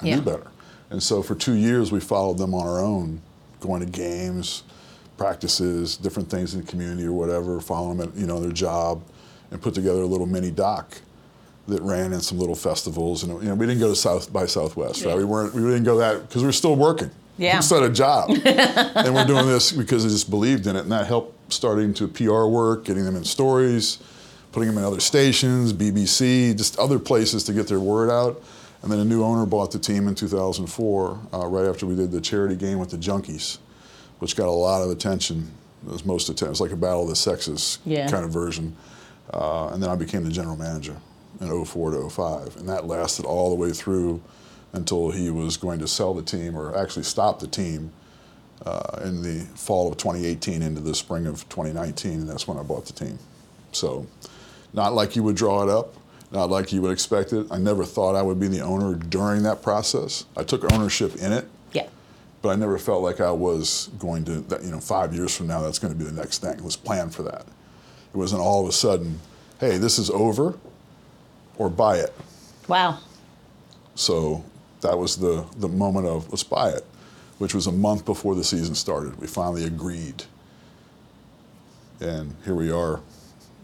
I 0.00 0.06
Yeah. 0.06 0.16
knew 0.16 0.22
better. 0.22 0.48
And 0.90 1.02
so 1.02 1.22
for 1.22 1.34
two 1.34 1.54
years, 1.54 1.90
we 1.90 2.00
followed 2.00 2.38
them 2.38 2.54
on 2.54 2.66
our 2.66 2.80
own, 2.80 3.20
going 3.60 3.80
to 3.80 3.86
games, 3.86 4.62
practices, 5.16 5.96
different 5.96 6.30
things 6.30 6.54
in 6.54 6.60
the 6.60 6.66
community 6.66 7.04
or 7.06 7.12
whatever, 7.12 7.60
following 7.60 7.96
them 7.98 8.08
at, 8.10 8.16
you 8.16 8.26
know, 8.26 8.40
their 8.40 8.52
job, 8.52 9.02
and 9.50 9.60
put 9.60 9.74
together 9.74 10.02
a 10.02 10.06
little 10.06 10.26
mini 10.26 10.50
doc 10.50 11.00
that 11.68 11.82
ran 11.82 12.12
in 12.12 12.20
some 12.20 12.38
little 12.38 12.54
festivals. 12.54 13.22
And, 13.22 13.40
you 13.42 13.48
know, 13.50 13.54
we 13.54 13.66
didn't 13.66 13.80
go 13.80 13.88
to 13.88 13.96
South 13.96 14.32
by 14.32 14.46
Southwest, 14.46 15.04
right? 15.04 15.16
We 15.16 15.24
weren't, 15.24 15.54
we 15.54 15.60
didn't 15.62 15.84
go 15.84 15.98
that, 15.98 16.22
because 16.26 16.42
we 16.42 16.46
were 16.48 16.52
still 16.52 16.76
working. 16.76 17.10
Yeah. 17.36 17.56
We 17.56 17.62
still 17.62 17.82
had 17.82 17.90
a 17.90 17.94
job. 17.94 18.30
and 18.44 19.14
we're 19.14 19.26
doing 19.26 19.46
this 19.46 19.70
because 19.70 20.04
I 20.04 20.08
just 20.08 20.28
believed 20.30 20.66
in 20.66 20.76
it, 20.76 20.80
and 20.80 20.92
that 20.92 21.06
helped 21.06 21.52
starting 21.52 21.94
to 21.94 22.08
PR 22.08 22.46
work, 22.46 22.84
getting 22.84 23.04
them 23.04 23.16
in 23.16 23.24
stories, 23.24 23.98
putting 24.50 24.68
them 24.68 24.78
in 24.78 24.84
other 24.84 25.00
stations, 25.00 25.72
BBC, 25.72 26.56
just 26.56 26.78
other 26.78 26.98
places 26.98 27.44
to 27.44 27.52
get 27.52 27.68
their 27.68 27.80
word 27.80 28.10
out. 28.10 28.42
And 28.82 28.90
then 28.90 28.98
a 29.00 29.04
new 29.04 29.22
owner 29.22 29.44
bought 29.44 29.70
the 29.70 29.78
team 29.78 30.08
in 30.08 30.14
2004, 30.14 31.20
uh, 31.32 31.46
right 31.46 31.66
after 31.66 31.84
we 31.86 31.94
did 31.96 32.10
the 32.12 32.20
charity 32.20 32.56
game 32.56 32.78
with 32.78 32.90
the 32.90 32.96
Junkies, 32.96 33.58
which 34.20 34.36
got 34.36 34.46
a 34.48 34.50
lot 34.50 34.82
of 34.82 34.90
attention. 34.90 35.50
It 35.86 35.92
was 35.92 36.04
most 36.04 36.28
attention. 36.28 36.46
It 36.48 36.50
was 36.50 36.60
like 36.60 36.72
a 36.72 36.76
battle 36.76 37.02
of 37.02 37.08
the 37.08 37.16
sexes 37.16 37.78
Yeah. 37.84 38.08
kind 38.08 38.24
of 38.24 38.30
version. 38.30 38.74
Uh, 39.32 39.68
and 39.68 39.82
then 39.82 39.90
I 39.90 39.96
became 39.96 40.24
the 40.24 40.30
general 40.30 40.56
manager 40.56 40.96
in 41.40 41.64
04 41.64 41.90
to 41.92 42.08
05. 42.10 42.56
And 42.56 42.68
that 42.68 42.86
lasted 42.86 43.24
all 43.24 43.50
the 43.50 43.56
way 43.56 43.70
through 43.72 44.20
until 44.72 45.10
he 45.10 45.30
was 45.30 45.56
going 45.56 45.78
to 45.78 45.88
sell 45.88 46.14
the 46.14 46.22
team 46.22 46.56
or 46.56 46.76
actually 46.76 47.04
stop 47.04 47.38
the 47.40 47.46
team 47.46 47.92
uh, 48.66 49.00
in 49.04 49.22
the 49.22 49.40
fall 49.54 49.90
of 49.90 49.96
2018 49.96 50.62
into 50.62 50.80
the 50.80 50.94
spring 50.94 51.26
of 51.26 51.48
2019. 51.48 52.12
And 52.12 52.28
that's 52.28 52.46
when 52.48 52.58
I 52.58 52.62
bought 52.62 52.86
the 52.86 52.92
team. 52.92 53.18
So, 53.72 54.06
not 54.72 54.92
like 54.94 55.16
you 55.16 55.22
would 55.22 55.36
draw 55.36 55.62
it 55.62 55.68
up, 55.70 55.94
not 56.32 56.50
like 56.50 56.72
you 56.72 56.82
would 56.82 56.92
expect 56.92 57.32
it. 57.32 57.46
I 57.50 57.58
never 57.58 57.84
thought 57.84 58.14
I 58.14 58.22
would 58.22 58.38
be 58.40 58.48
the 58.48 58.60
owner 58.60 58.94
during 58.94 59.42
that 59.44 59.62
process. 59.62 60.24
I 60.36 60.42
took 60.42 60.70
ownership 60.72 61.16
in 61.16 61.32
it, 61.32 61.46
Yeah. 61.72 61.86
but 62.42 62.50
I 62.50 62.56
never 62.56 62.78
felt 62.78 63.02
like 63.02 63.20
I 63.20 63.30
was 63.30 63.88
going 63.98 64.24
to, 64.26 64.40
that, 64.42 64.62
you 64.64 64.70
know, 64.70 64.80
five 64.80 65.14
years 65.14 65.34
from 65.34 65.46
now, 65.46 65.62
that's 65.62 65.78
going 65.78 65.92
to 65.92 65.98
be 65.98 66.04
the 66.04 66.12
next 66.12 66.38
thing. 66.42 66.52
It 66.52 66.62
was 66.62 66.76
planned 66.76 67.14
for 67.14 67.22
that. 67.22 67.46
It 68.12 68.16
wasn't 68.16 68.42
all 68.42 68.62
of 68.62 68.68
a 68.68 68.72
sudden, 68.72 69.20
hey, 69.60 69.78
this 69.78 69.98
is 69.98 70.10
over, 70.10 70.58
or 71.58 71.68
buy 71.68 71.98
it. 71.98 72.14
Wow. 72.66 72.98
So 73.94 74.44
that 74.80 74.96
was 74.96 75.16
the, 75.16 75.44
the 75.56 75.68
moment 75.68 76.06
of 76.06 76.28
let's 76.30 76.44
buy 76.44 76.70
it, 76.70 76.86
which 77.38 77.54
was 77.54 77.66
a 77.66 77.72
month 77.72 78.04
before 78.04 78.34
the 78.34 78.44
season 78.44 78.74
started. 78.74 79.20
We 79.20 79.26
finally 79.26 79.64
agreed. 79.64 80.24
And 82.00 82.36
here 82.44 82.54
we 82.54 82.70
are, 82.70 83.00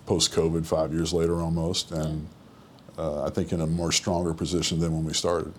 post 0.07 0.33
COVID, 0.33 0.67
five 0.67 0.93
years 0.93 1.13
later 1.13 1.41
almost, 1.41 1.93
and 1.93 2.27
uh, 2.99 3.25
I 3.25 3.31
think 3.31 3.53
in 3.53 3.61
a 3.61 3.67
more 3.67 3.93
stronger 3.93 4.35
position 4.35 4.81
than 4.81 4.93
when 4.93 5.05
we 5.05 5.13
started, 5.13 5.53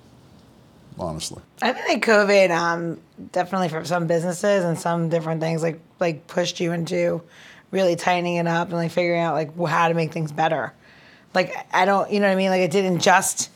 honestly. 0.99 1.41
I 1.61 1.71
think 1.71 2.03
COVID 2.03 2.49
um, 2.51 2.99
definitely 3.31 3.69
for 3.69 3.85
some 3.85 4.07
businesses 4.07 4.65
and 4.65 4.77
some 4.77 5.07
different 5.09 5.41
things 5.41 5.63
like 5.63 5.79
like 5.99 6.27
pushed 6.27 6.59
you 6.59 6.73
into 6.73 7.21
really 7.71 7.95
tightening 7.95 8.35
it 8.35 8.47
up 8.47 8.67
and 8.67 8.77
like 8.77 8.91
figuring 8.91 9.21
out 9.21 9.33
like 9.33 9.57
how 9.67 9.87
to 9.87 9.93
make 9.93 10.11
things 10.11 10.31
better. 10.31 10.73
Like 11.35 11.53
I 11.73 11.85
don't, 11.85 12.09
you 12.11 12.19
know 12.19 12.27
what 12.27 12.33
I 12.33 12.35
mean? 12.35 12.49
Like 12.49 12.61
it 12.61 12.71
didn't 12.71 12.99
just. 12.99 13.51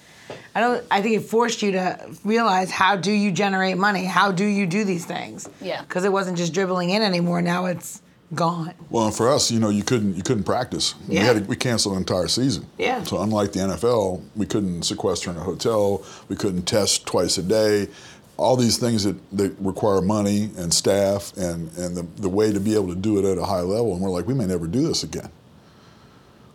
I 0.53 0.59
don't. 0.62 0.83
I 0.91 1.01
think 1.01 1.15
it 1.15 1.21
forced 1.21 1.62
you 1.62 1.71
to 1.74 2.09
realize 2.24 2.69
how 2.69 2.95
do 2.95 3.12
you 3.12 3.31
generate 3.31 3.77
money? 3.77 4.05
How 4.05 4.31
do 4.31 4.45
you 4.45 4.67
do 4.67 4.83
these 4.83 5.05
things? 5.05 5.48
Yeah. 5.62 5.81
Because 5.81 6.03
it 6.05 6.12
wasn't 6.12 6.38
just 6.38 6.53
dribbling 6.53 6.89
in 6.91 7.01
anymore. 7.01 7.41
Now 7.41 7.65
it's 7.65 8.01
gone. 8.36 8.74
Well, 8.91 9.07
and 9.07 9.15
for 9.15 9.27
us, 9.29 9.50
you 9.50 9.59
know, 9.59 9.69
you 9.69 9.83
couldn't 9.83 10.15
you 10.15 10.21
couldn't 10.24 10.43
practice. 10.43 10.93
We 11.07 11.15
Yeah. 11.15 11.24
had 11.24 11.38
to, 11.38 11.43
we 11.50 11.55
canceled 11.55 11.95
an 11.95 12.01
entire 12.01 12.27
season. 12.27 12.67
Yeah. 12.77 13.01
So 13.03 13.21
unlike 13.21 13.53
the 13.53 13.59
NFL, 13.62 14.21
we 14.36 14.45
couldn't 14.45 14.83
sequester 14.83 15.31
in 15.31 15.38
a 15.38 15.41
hotel. 15.41 16.03
We 16.27 16.36
couldn't 16.36 16.63
test 16.63 17.05
twice 17.07 17.38
a 17.39 17.43
day. 17.43 17.88
All 18.38 18.55
these 18.55 18.77
things 18.77 19.03
that, 19.03 19.15
that 19.36 19.53
require 19.59 20.01
money 20.01 20.50
and 20.57 20.74
staff 20.74 21.36
and, 21.38 21.75
and 21.77 21.98
the, 21.98 22.03
the 22.21 22.29
way 22.29 22.53
to 22.53 22.59
be 22.59 22.74
able 22.75 22.88
to 22.89 22.95
do 22.95 23.17
it 23.19 23.25
at 23.29 23.38
a 23.38 23.43
high 23.43 23.59
level. 23.62 23.93
And 23.93 24.01
we're 24.01 24.09
like, 24.12 24.27
we 24.27 24.33
may 24.33 24.45
never 24.45 24.65
do 24.67 24.88
this 24.88 25.03
again. 25.03 25.29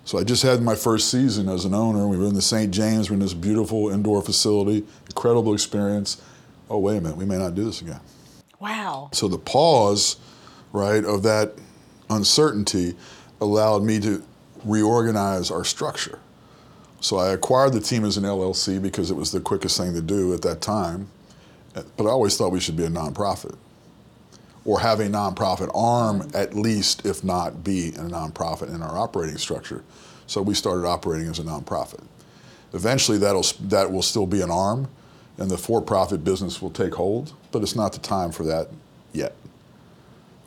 So 0.05 0.19
I 0.19 0.25
just 0.25 0.43
had 0.43 0.61
my 0.61 0.75
first 0.75 1.11
season 1.11 1.49
as 1.49 1.65
an 1.65 1.73
owner. 1.73 2.07
We 2.07 2.19
were 2.19 2.27
in 2.27 2.35
the 2.35 2.43
St. 2.43 2.71
James. 2.71 3.09
We're 3.09 3.15
in 3.15 3.21
this 3.21 3.35
beautiful 3.35 3.89
indoor 3.89 4.21
facility, 4.21 4.85
incredible 5.07 5.55
experience. 5.55 6.21
Oh, 6.69 6.79
wait 6.79 6.99
a 6.99 7.01
minute, 7.01 7.17
we 7.17 7.25
may 7.25 7.39
not 7.39 7.55
do 7.55 7.65
this 7.65 7.81
again. 7.81 8.01
Wow. 8.61 9.09
So 9.13 9.29
the 9.29 9.39
pause, 9.39 10.17
right, 10.73 11.05
of 11.05 11.23
that 11.23 11.53
uncertainty 12.11 12.95
allowed 13.41 13.83
me 13.83 13.99
to 14.01 14.23
reorganize 14.65 15.51
our 15.51 15.65
structure. 15.65 16.19
So 17.01 17.19
I 17.19 17.33
acquired 17.33 17.73
the 17.73 17.81
team 17.81 18.05
as 18.05 18.17
an 18.17 18.25
LLC 18.25 18.81
because 18.81 19.11
it 19.11 19.15
was 19.15 19.33
the 19.33 19.41
quickest 19.41 19.77
thing 19.77 19.95
to 19.95 20.01
do 20.01 20.33
at 20.33 20.43
that 20.43 20.61
time. 20.61 21.09
But 21.75 21.87
I 22.07 22.11
always 22.11 22.37
thought 22.37 22.53
we 22.53 22.61
should 22.61 22.77
be 22.77 22.85
a 22.85 22.89
nonprofit 22.89 23.57
or 24.65 24.81
have 24.81 25.01
a 25.01 25.07
nonprofit 25.07 25.71
arm 25.75 26.31
at 26.35 26.55
least, 26.55 27.05
if 27.05 27.23
not 27.23 27.63
be 27.63 27.89
a 27.89 28.01
nonprofit 28.01 28.75
in 28.75 28.83
our 28.83 28.97
operating 28.97 29.37
structure. 29.37 29.85
So 30.27 30.41
we 30.41 30.55
started 30.55 30.87
operating 30.87 31.29
as 31.29 31.39
a 31.39 31.43
nonprofit. 31.43 32.03
Eventually, 32.73 33.19
that'll 33.19 33.45
that 33.69 33.93
will 33.93 34.03
still 34.03 34.27
be 34.27 34.41
an 34.41 34.51
arm, 34.51 34.89
and 35.39 35.51
the 35.51 35.59
for-profit 35.59 36.25
business 36.25 36.63
will 36.63 36.71
take 36.71 36.95
hold. 36.95 37.35
But 37.53 37.63
it's 37.63 37.77
not 37.77 37.93
the 37.93 37.99
time 37.99 38.33
for 38.33 38.45
that 38.45 38.69
yet. 39.13 39.35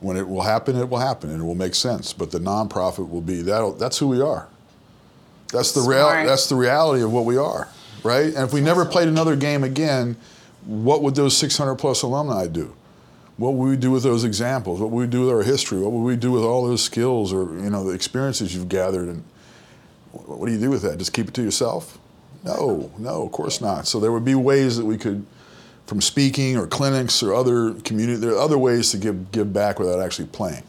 When 0.00 0.16
it 0.16 0.28
will 0.28 0.42
happen, 0.42 0.76
it 0.76 0.88
will 0.88 0.98
happen, 0.98 1.30
and 1.30 1.40
it 1.40 1.44
will 1.44 1.54
make 1.54 1.74
sense. 1.74 2.12
But 2.12 2.30
the 2.30 2.38
nonprofit 2.38 3.08
will 3.08 3.20
be 3.20 3.42
that. 3.42 3.76
That's 3.78 3.98
who 3.98 4.08
we 4.08 4.20
are. 4.20 4.48
That's 5.52 5.72
the 5.72 5.80
real. 5.80 6.08
That's 6.08 6.48
the 6.48 6.56
reality 6.56 7.02
of 7.02 7.12
what 7.12 7.24
we 7.24 7.36
are, 7.38 7.68
right? 8.02 8.26
And 8.26 8.38
if 8.38 8.52
we 8.52 8.60
never 8.60 8.84
played 8.84 9.08
another 9.08 9.34
game 9.34 9.64
again, 9.64 10.16
what 10.66 11.02
would 11.02 11.14
those 11.14 11.36
600 11.36 11.76
plus 11.76 12.02
alumni 12.02 12.46
do? 12.46 12.74
What 13.38 13.54
would 13.54 13.68
we 13.68 13.76
do 13.76 13.90
with 13.92 14.02
those 14.02 14.24
examples? 14.24 14.80
What 14.80 14.90
would 14.90 15.00
we 15.00 15.06
do 15.06 15.20
with 15.20 15.30
our 15.30 15.42
history? 15.42 15.80
What 15.80 15.92
would 15.92 16.02
we 16.02 16.16
do 16.16 16.32
with 16.32 16.42
all 16.42 16.66
those 16.66 16.82
skills 16.82 17.32
or 17.32 17.44
you 17.58 17.70
know 17.70 17.84
the 17.84 17.94
experiences 17.94 18.54
you've 18.54 18.68
gathered? 18.68 19.08
And 19.08 19.24
what 20.12 20.46
do 20.46 20.52
you 20.52 20.58
do 20.58 20.70
with 20.70 20.82
that? 20.82 20.98
Just 20.98 21.12
keep 21.12 21.28
it 21.28 21.34
to 21.34 21.42
yourself? 21.42 21.98
No, 22.44 22.90
no, 22.98 23.22
of 23.22 23.32
course 23.32 23.60
not. 23.60 23.86
So 23.86 24.00
there 24.00 24.12
would 24.12 24.24
be 24.24 24.34
ways 24.34 24.76
that 24.76 24.84
we 24.84 24.96
could, 24.96 25.24
from 25.86 26.00
speaking 26.00 26.56
or 26.56 26.66
clinics 26.66 27.22
or 27.22 27.32
other 27.34 27.74
community, 27.74 28.18
there 28.18 28.32
are 28.32 28.38
other 28.40 28.58
ways 28.58 28.90
to 28.90 28.98
give 28.98 29.30
give 29.30 29.52
back 29.52 29.78
without 29.78 30.00
actually 30.00 30.28
playing. 30.28 30.64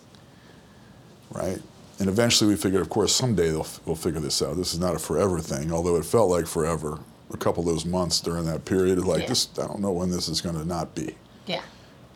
Right. 1.32 1.60
And 2.00 2.08
eventually 2.08 2.50
we 2.50 2.56
figured, 2.56 2.82
of 2.82 2.90
course, 2.90 3.14
someday 3.16 3.50
they'll 3.50 3.68
we'll 3.86 3.96
figure 3.96 4.20
this 4.22 4.42
out. 4.42 4.56
This 4.58 4.74
is 4.74 4.80
not 4.80 4.96
a 4.96 5.00
forever 5.00 5.40
thing, 5.40 5.74
although 5.74 5.96
it 5.96 6.06
felt 6.06 6.30
like 6.30 6.46
forever. 6.46 7.00
A 7.32 7.38
couple 7.38 7.62
of 7.62 7.68
those 7.68 7.86
months 7.86 8.22
during 8.22 8.46
that 8.46 8.66
period, 8.66 8.98
like 9.06 9.22
Yeah. 9.22 9.28
this. 9.28 9.50
I 9.62 9.68
don't 9.68 9.82
know 9.82 9.92
when 9.92 10.10
this 10.10 10.28
is 10.28 10.42
going 10.42 10.56
to 10.56 10.66
not 10.66 10.96
be. 10.96 11.16
Yeah. 11.46 11.62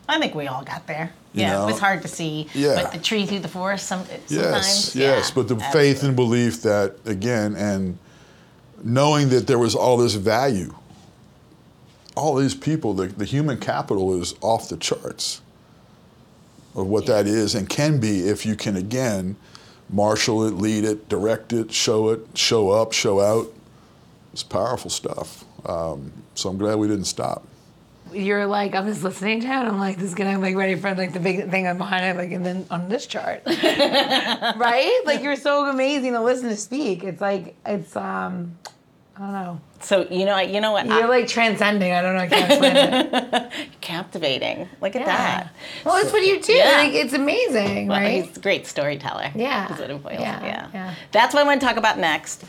I 0.08 0.18
think 0.18 0.34
we 0.34 0.46
all 0.46 0.62
got 0.62 0.86
there. 0.86 1.12
You 1.32 1.42
yeah, 1.42 1.52
know? 1.52 1.62
it 1.64 1.66
was 1.72 1.78
hard 1.78 2.02
to 2.02 2.08
see. 2.08 2.48
Yeah. 2.54 2.82
But 2.82 2.92
the 2.92 2.98
tree 2.98 3.26
through 3.26 3.40
the 3.40 3.48
forest 3.48 3.86
some, 3.86 4.04
sometimes. 4.04 4.30
Yes, 4.30 4.96
yeah, 4.96 5.06
yes, 5.16 5.30
but 5.30 5.48
the 5.48 5.56
absolutely. 5.56 5.92
faith 5.92 6.02
and 6.02 6.16
belief 6.16 6.62
that 6.62 6.96
again, 7.04 7.56
and 7.56 7.98
knowing 8.82 9.30
that 9.30 9.46
there 9.46 9.58
was 9.58 9.74
all 9.74 9.96
this 9.96 10.14
value, 10.14 10.74
all 12.16 12.34
these 12.34 12.54
people, 12.54 12.94
the, 12.94 13.06
the 13.06 13.24
human 13.24 13.58
capital 13.58 14.20
is 14.20 14.34
off 14.40 14.68
the 14.68 14.76
charts 14.76 15.40
of 16.74 16.86
what 16.86 17.06
that 17.06 17.26
is 17.26 17.54
and 17.54 17.68
can 17.68 17.98
be 17.98 18.28
if 18.28 18.44
you 18.44 18.56
can 18.56 18.76
again 18.76 19.36
marshal 19.90 20.46
it, 20.46 20.54
lead 20.54 20.84
it, 20.84 21.08
direct 21.08 21.52
it, 21.52 21.72
show 21.72 22.10
it, 22.10 22.26
show 22.34 22.70
up, 22.70 22.92
show 22.92 23.20
out. 23.20 23.52
It's 24.32 24.42
powerful 24.42 24.90
stuff. 24.90 25.44
Um, 25.66 26.12
so 26.34 26.48
I'm 26.48 26.58
glad 26.58 26.76
we 26.76 26.88
didn't 26.88 27.04
stop. 27.04 27.46
You're 28.14 28.46
like, 28.46 28.74
I'm 28.74 28.86
just 28.86 29.02
listening 29.02 29.40
to 29.40 29.46
it. 29.46 29.50
I'm 29.50 29.78
like, 29.78 29.96
this 29.96 30.08
is 30.08 30.14
gonna 30.14 30.38
like 30.38 30.54
ready 30.56 30.74
for 30.76 30.94
like 30.94 31.12
the 31.12 31.20
big 31.20 31.50
thing 31.50 31.66
I'm 31.66 31.78
behind 31.78 32.04
it, 32.04 32.16
like, 32.20 32.30
and 32.32 32.44
then 32.46 32.66
on 32.70 32.88
this 32.88 33.06
chart, 33.06 33.42
right? 33.46 35.00
Like, 35.04 35.22
you're 35.22 35.36
so 35.36 35.68
amazing 35.68 36.12
to 36.12 36.20
listen 36.20 36.48
to 36.48 36.56
speak. 36.56 37.04
It's 37.04 37.20
like, 37.20 37.56
it's 37.66 37.94
um, 37.96 38.56
I 39.16 39.20
don't 39.20 39.32
know. 39.32 39.60
So 39.80 40.06
you 40.10 40.24
know, 40.24 40.38
you 40.38 40.60
know 40.60 40.72
what? 40.72 40.86
You're 40.86 41.04
I- 41.04 41.06
like 41.06 41.28
transcending. 41.28 41.92
I 41.92 42.02
don't 42.02 42.14
know. 42.16 42.22
I 42.22 42.26
can't 42.28 42.50
explain 42.50 42.76
it. 42.76 43.52
captivating. 43.80 44.68
Look 44.80 44.96
at 44.96 45.02
Yeah. 45.02 45.06
that. 45.06 45.54
Well, 45.84 45.96
it's 46.02 46.12
what 46.12 46.24
you 46.24 46.40
do. 46.40 46.52
Yeah. 46.52 46.78
Like, 46.78 46.92
it's 46.94 47.12
amazing, 47.12 47.88
Well, 47.88 48.00
right? 48.00 48.24
He's 48.24 48.36
a 48.36 48.40
great 48.40 48.66
storyteller. 48.66 49.30
Yeah. 49.34 49.72
Is 49.72 49.78
what 49.78 49.90
it 49.90 50.02
boils. 50.02 50.20
Yeah, 50.20 50.42
Yeah. 50.44 50.68
yeah. 50.72 50.94
That's 51.12 51.34
what 51.34 51.42
I 51.42 51.46
want 51.46 51.60
to 51.60 51.66
talk 51.66 51.76
about 51.76 51.98
next. 51.98 52.44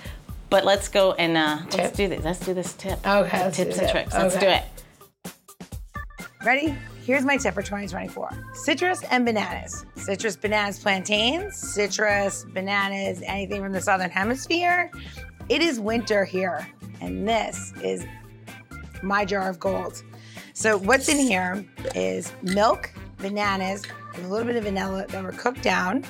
But 0.50 0.64
let's 0.64 0.88
go 0.88 1.14
and 1.14 1.36
uh, 1.36 1.58
let's 1.76 1.98
do 1.98 2.08
this. 2.08 2.24
Let's 2.24 2.40
do 2.40 2.54
this 2.54 2.74
tip. 2.74 3.06
Okay, 3.06 3.50
Tips 3.52 3.78
and 3.80 3.90
tricks. 3.90 4.14
Let's 4.14 4.36
Okay. 4.36 4.46
do 4.46 4.52
it. 4.52 4.64
Ready? 6.46 6.76
Here's 7.04 7.26
my 7.26 7.38
tip 7.38 7.56
for 7.56 7.64
2024 7.64 8.30
citrus 8.54 9.02
and 9.10 9.26
bananas. 9.26 9.84
Citrus, 9.96 10.36
bananas, 10.36 10.78
plantains, 10.78 11.58
citrus, 11.58 12.46
bananas, 12.54 13.24
anything 13.26 13.64
from 13.64 13.72
the 13.72 13.82
southern 13.82 14.12
hemisphere. 14.12 14.92
It 15.50 15.64
is 15.64 15.80
winter 15.80 16.24
here, 16.24 16.68
and 17.02 17.28
this 17.28 17.74
is 17.82 18.06
my 19.02 19.26
jar 19.26 19.50
of 19.50 19.60
gold. 19.60 20.04
So, 20.54 20.78
what's 20.78 21.10
in 21.10 21.18
here 21.18 21.66
is 21.96 22.32
milk, 22.44 22.92
bananas, 23.18 23.82
with 24.16 24.26
a 24.26 24.28
little 24.28 24.46
bit 24.46 24.56
of 24.56 24.66
vanilla 24.66 25.08
that 25.08 25.24
were 25.24 25.32
cooked 25.32 25.64
down, 25.64 26.06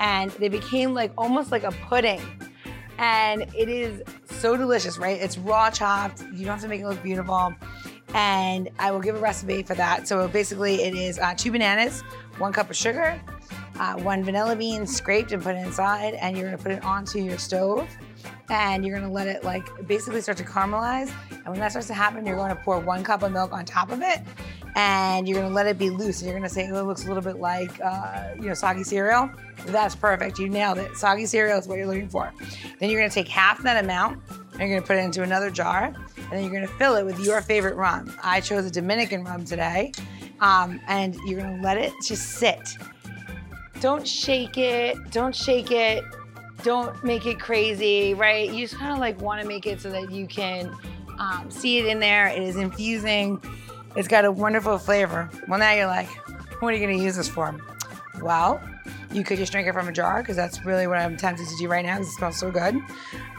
and 0.00 0.30
they 0.32 0.48
became 0.48 0.94
like 0.94 1.12
almost 1.18 1.52
like 1.52 1.64
a 1.64 1.72
pudding. 1.72 2.22
And 2.96 3.42
it 3.54 3.68
is 3.68 4.00
so 4.24 4.56
delicious, 4.56 4.96
right? 4.96 5.20
It's 5.20 5.36
raw 5.36 5.68
chopped. 5.68 6.22
You 6.32 6.46
don't 6.46 6.54
have 6.54 6.62
to 6.62 6.68
make 6.68 6.80
it 6.80 6.86
look 6.86 7.02
beautiful. 7.02 7.54
And 8.16 8.70
I 8.78 8.90
will 8.92 9.00
give 9.00 9.14
a 9.14 9.18
recipe 9.18 9.62
for 9.62 9.74
that. 9.74 10.08
So 10.08 10.26
basically, 10.26 10.82
it 10.82 10.94
is 10.94 11.18
uh, 11.18 11.34
two 11.34 11.52
bananas, 11.52 12.00
one 12.38 12.50
cup 12.50 12.70
of 12.70 12.76
sugar, 12.76 13.20
uh, 13.78 13.92
one 13.96 14.24
vanilla 14.24 14.56
bean 14.56 14.86
scraped 14.86 15.32
and 15.32 15.42
put 15.42 15.54
inside, 15.54 16.14
and 16.14 16.34
you're 16.34 16.46
gonna 16.46 16.62
put 16.62 16.72
it 16.72 16.82
onto 16.82 17.18
your 17.18 17.36
stove. 17.36 17.86
And 18.48 18.86
you're 18.86 18.98
gonna 18.98 19.12
let 19.12 19.26
it 19.26 19.44
like 19.44 19.68
basically 19.86 20.22
start 20.22 20.38
to 20.38 20.44
caramelize. 20.44 21.12
And 21.30 21.48
when 21.48 21.58
that 21.58 21.72
starts 21.72 21.88
to 21.88 21.94
happen, 21.94 22.24
you're 22.24 22.36
to 22.36 22.54
pour 22.56 22.78
one 22.78 23.04
cup 23.04 23.22
of 23.22 23.32
milk 23.32 23.52
on 23.52 23.66
top 23.66 23.90
of 23.90 24.00
it, 24.00 24.20
and 24.76 25.28
you're 25.28 25.42
gonna 25.42 25.54
let 25.54 25.66
it 25.66 25.76
be 25.76 25.90
loose. 25.90 26.20
And 26.20 26.30
you're 26.30 26.38
gonna 26.38 26.48
say, 26.48 26.70
"Oh, 26.72 26.80
it 26.80 26.84
looks 26.84 27.04
a 27.04 27.08
little 27.08 27.22
bit 27.22 27.36
like 27.36 27.78
uh, 27.84 28.28
you 28.36 28.48
know 28.48 28.54
soggy 28.54 28.82
cereal." 28.82 29.28
That's 29.66 29.94
perfect. 29.94 30.38
You 30.38 30.48
nailed 30.48 30.78
it. 30.78 30.96
Soggy 30.96 31.26
cereal 31.26 31.58
is 31.58 31.68
what 31.68 31.76
you're 31.76 31.86
looking 31.86 32.08
for. 32.08 32.32
Then 32.78 32.88
you're 32.88 33.00
gonna 33.00 33.10
take 33.10 33.28
half 33.28 33.62
that 33.64 33.84
amount, 33.84 34.22
you're 34.58 34.68
gonna 34.68 34.86
put 34.86 34.96
it 34.96 35.04
into 35.04 35.22
another 35.22 35.50
jar, 35.50 35.84
and 35.84 36.32
then 36.32 36.42
you're 36.42 36.52
gonna 36.52 36.66
fill 36.66 36.96
it 36.96 37.04
with 37.04 37.20
your 37.20 37.40
favorite 37.40 37.76
rum. 37.76 38.14
I 38.22 38.40
chose 38.40 38.64
a 38.64 38.70
Dominican 38.70 39.24
rum 39.24 39.44
today, 39.44 39.92
um, 40.40 40.80
and 40.88 41.14
you're 41.26 41.40
gonna 41.40 41.62
let 41.62 41.76
it 41.76 41.92
just 42.04 42.32
sit. 42.32 42.76
Don't 43.80 44.06
shake 44.06 44.56
it. 44.56 45.10
Don't 45.10 45.34
shake 45.34 45.70
it. 45.70 46.04
Don't 46.62 47.02
make 47.04 47.26
it 47.26 47.38
crazy, 47.38 48.14
right? 48.14 48.50
You 48.50 48.66
just 48.66 48.78
kind 48.78 48.92
of 48.92 48.98
like 48.98 49.20
want 49.20 49.42
to 49.42 49.46
make 49.46 49.66
it 49.66 49.80
so 49.80 49.90
that 49.90 50.10
you 50.10 50.26
can 50.26 50.74
um, 51.18 51.50
see 51.50 51.78
it 51.78 51.86
in 51.86 52.00
there. 52.00 52.28
It 52.28 52.42
is 52.42 52.56
infusing. 52.56 53.40
It's 53.94 54.08
got 54.08 54.24
a 54.24 54.32
wonderful 54.32 54.78
flavor. 54.78 55.30
Well, 55.48 55.58
now 55.58 55.72
you're 55.72 55.86
like, 55.86 56.08
what 56.60 56.72
are 56.72 56.76
you 56.76 56.86
gonna 56.86 57.02
use 57.02 57.16
this 57.16 57.28
for? 57.28 57.54
Well, 58.22 58.60
you 59.12 59.24
could 59.24 59.38
just 59.38 59.52
drink 59.52 59.66
it 59.66 59.72
from 59.72 59.88
a 59.88 59.92
jar 59.92 60.22
because 60.22 60.36
that's 60.36 60.64
really 60.64 60.86
what 60.86 60.98
I'm 60.98 61.16
tempted 61.16 61.46
to 61.46 61.56
do 61.56 61.68
right 61.68 61.84
now 61.84 61.96
because 61.96 62.08
it 62.08 62.16
smells 62.16 62.38
so 62.38 62.50
good. 62.50 62.76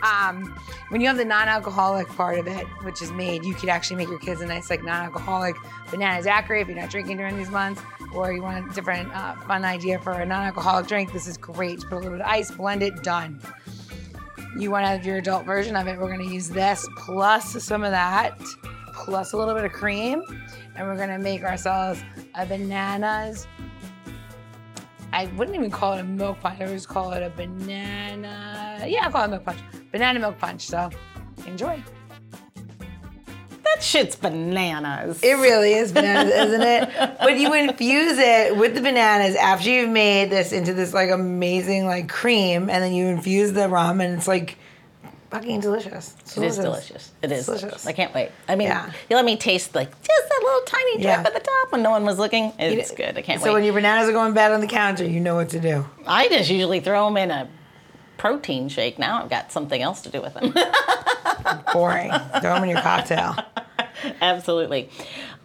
Um, 0.03 0.59
when 0.89 1.01
you 1.01 1.07
have 1.07 1.17
the 1.17 1.25
non-alcoholic 1.25 2.07
part 2.09 2.39
of 2.39 2.47
it, 2.47 2.65
which 2.83 3.01
is 3.01 3.11
made, 3.11 3.45
you 3.45 3.53
could 3.53 3.69
actually 3.69 3.97
make 3.97 4.09
your 4.09 4.19
kids 4.19 4.41
a 4.41 4.45
nice 4.45 4.69
like 4.69 4.83
non-alcoholic 4.83 5.55
banana 5.91 6.23
daiquiri 6.23 6.61
if 6.61 6.67
you're 6.67 6.77
not 6.77 6.89
drinking 6.89 7.17
during 7.17 7.37
these 7.37 7.49
months, 7.49 7.81
or 8.13 8.31
you 8.31 8.41
want 8.41 8.69
a 8.69 8.73
different 8.73 9.13
uh, 9.13 9.35
fun 9.41 9.65
idea 9.65 9.99
for 9.99 10.13
a 10.13 10.25
non-alcoholic 10.25 10.87
drink. 10.87 11.13
This 11.13 11.27
is 11.27 11.37
great. 11.37 11.81
Put 11.81 11.93
a 11.93 11.95
little 11.95 12.11
bit 12.11 12.21
of 12.21 12.27
ice, 12.27 12.51
blend 12.51 12.81
it, 12.81 13.03
done. 13.03 13.39
You 14.57 14.71
want 14.71 14.85
to 14.85 14.89
have 14.89 15.05
your 15.05 15.17
adult 15.17 15.45
version 15.45 15.75
of 15.75 15.87
it. 15.87 15.99
We're 15.99 16.07
going 16.07 16.27
to 16.27 16.33
use 16.33 16.49
this 16.49 16.87
plus 16.97 17.63
some 17.63 17.83
of 17.83 17.91
that, 17.91 18.39
plus 18.93 19.33
a 19.33 19.37
little 19.37 19.53
bit 19.53 19.65
of 19.65 19.71
cream, 19.71 20.23
and 20.75 20.87
we're 20.87 20.95
going 20.95 21.09
to 21.09 21.19
make 21.19 21.43
ourselves 21.43 22.01
a 22.33 22.45
bananas 22.45 23.45
I 25.13 25.25
wouldn't 25.37 25.55
even 25.55 25.71
call 25.71 25.93
it 25.93 26.01
a 26.01 26.03
milk 26.03 26.39
punch. 26.41 26.59
I 26.59 26.65
would 26.65 26.73
just 26.73 26.89
call 26.89 27.11
it 27.13 27.23
a 27.23 27.29
banana. 27.29 28.83
Yeah, 28.87 29.05
I'll 29.05 29.11
call 29.11 29.25
it 29.25 29.29
milk 29.29 29.45
punch. 29.45 29.59
Banana 29.91 30.19
milk 30.19 30.37
punch. 30.37 30.67
So 30.67 30.89
enjoy. 31.45 31.81
That 33.63 33.83
shit's 33.83 34.15
bananas. 34.15 35.21
It 35.23 35.33
really 35.33 35.73
is 35.73 35.91
bananas, 35.91 36.33
isn't 36.33 36.61
it? 36.61 37.17
But 37.19 37.37
you 37.37 37.53
infuse 37.53 38.17
it 38.17 38.55
with 38.55 38.75
the 38.75 38.81
bananas 38.81 39.35
after 39.35 39.69
you've 39.69 39.89
made 39.89 40.29
this 40.29 40.51
into 40.51 40.73
this 40.73 40.93
like 40.93 41.09
amazing 41.09 41.85
like 41.85 42.09
cream, 42.09 42.69
and 42.69 42.83
then 42.83 42.93
you 42.93 43.07
infuse 43.07 43.53
the 43.53 43.67
rum, 43.67 44.01
and 44.01 44.15
it's 44.15 44.27
like 44.27 44.57
fucking 45.29 45.59
delicious. 45.59 46.15
It's 46.21 46.37
It 46.37 46.43
is 46.43 46.55
delicious. 46.57 47.11
It 47.21 47.31
is 47.31 47.45
Delicious. 47.45 47.61
delicious. 47.61 47.87
I 47.87 47.91
can't 47.93 48.13
wait. 48.13 48.31
I 48.47 48.55
mean, 48.55 48.67
Yeah. 48.67 48.91
you 49.09 49.15
let 49.15 49.25
me 49.25 49.35
taste 49.37 49.75
like 49.75 49.89
just 50.01 50.29
that 50.29 50.39
little 50.43 50.61
tiny 50.65 50.93
drip 50.95 51.03
Yeah. 51.05 51.23
at 51.25 51.33
the 51.33 51.39
top 51.39 51.71
when 51.71 51.81
no 51.83 51.91
one 51.91 52.05
was 52.05 52.17
looking. 52.17 52.53
It's 52.59 52.91
good. 52.91 53.17
I 53.17 53.21
can't 53.21 53.41
so 53.41 53.47
wait. 53.47 53.53
when 53.55 53.63
your 53.63 53.73
bananas 53.73 54.09
are 54.09 54.13
going 54.13 54.33
bad 54.33 54.51
on 54.51 54.61
the 54.61 54.67
counter, 54.67 55.03
you 55.05 55.19
know 55.19 55.35
what 55.35 55.49
to 55.49 55.59
do. 55.59 55.85
I 56.05 56.27
just 56.29 56.49
usually 56.49 56.79
throw 56.79 57.05
them 57.05 57.17
in 57.17 57.31
a 57.31 57.47
protein 58.17 58.69
shake. 58.69 58.97
Now 58.97 59.21
I've 59.21 59.29
got 59.29 59.51
something 59.51 59.81
else 59.81 60.01
to 60.01 60.09
do 60.09 60.21
with 60.21 60.33
them. 60.33 60.53
Boring. 61.73 62.09
Throw 62.41 62.53
them 62.55 62.63
in 62.63 62.69
your 62.69 62.81
cocktail. 62.81 63.35
Absolutely. 64.21 64.89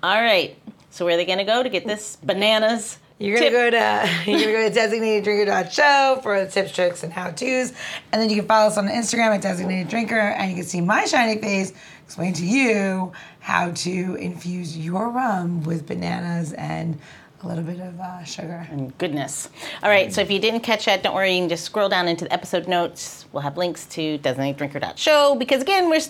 All 0.02 0.20
right. 0.20 0.56
So 0.90 1.04
where 1.04 1.14
are 1.14 1.16
they 1.16 1.24
going 1.24 1.38
to 1.38 1.44
go 1.44 1.62
to 1.62 1.68
get 1.68 1.86
this 1.86 2.16
bananas? 2.22 2.98
You're 3.22 3.38
gonna 3.38 3.50
tip? 3.50 3.52
go 3.52 3.70
to 3.70 4.10
you're 4.30 4.52
gonna 4.52 4.68
go 4.68 4.74
to 4.74 4.80
designateddrinker.show 4.80 6.20
for 6.22 6.46
tips, 6.46 6.72
tricks, 6.72 7.02
and 7.02 7.12
how 7.12 7.30
tos, 7.30 7.72
and 8.12 8.20
then 8.20 8.28
you 8.30 8.36
can 8.36 8.46
follow 8.46 8.66
us 8.66 8.76
on 8.76 8.88
Instagram 8.88 9.34
at 9.34 9.42
designated 9.42 9.88
drinker, 9.88 10.18
and 10.18 10.50
you 10.50 10.56
can 10.56 10.64
see 10.64 10.80
my 10.80 11.04
shiny 11.04 11.40
face 11.40 11.72
explain 12.04 12.34
to 12.34 12.44
you 12.44 13.12
how 13.40 13.70
to 13.70 14.16
infuse 14.16 14.76
your 14.76 15.08
rum 15.08 15.62
with 15.62 15.86
bananas 15.86 16.52
and 16.52 16.98
a 17.42 17.48
little 17.48 17.64
bit 17.64 17.80
of 17.80 17.98
uh, 17.98 18.22
sugar. 18.24 18.66
And 18.70 18.96
goodness. 18.98 19.48
All 19.82 19.88
right, 19.88 20.12
so 20.12 20.20
if 20.20 20.30
you 20.30 20.38
didn't 20.38 20.60
catch 20.60 20.84
that, 20.84 21.02
don't 21.02 21.14
worry. 21.14 21.34
You 21.34 21.40
can 21.40 21.48
just 21.48 21.64
scroll 21.64 21.88
down 21.88 22.08
into 22.08 22.24
the 22.24 22.32
episode 22.32 22.68
notes. 22.68 23.24
We'll 23.32 23.42
have 23.42 23.56
links 23.56 23.86
to 23.86 24.18
designateddrinker.show 24.18 25.36
because, 25.36 25.62
again, 25.62 25.88
we're 25.88 26.00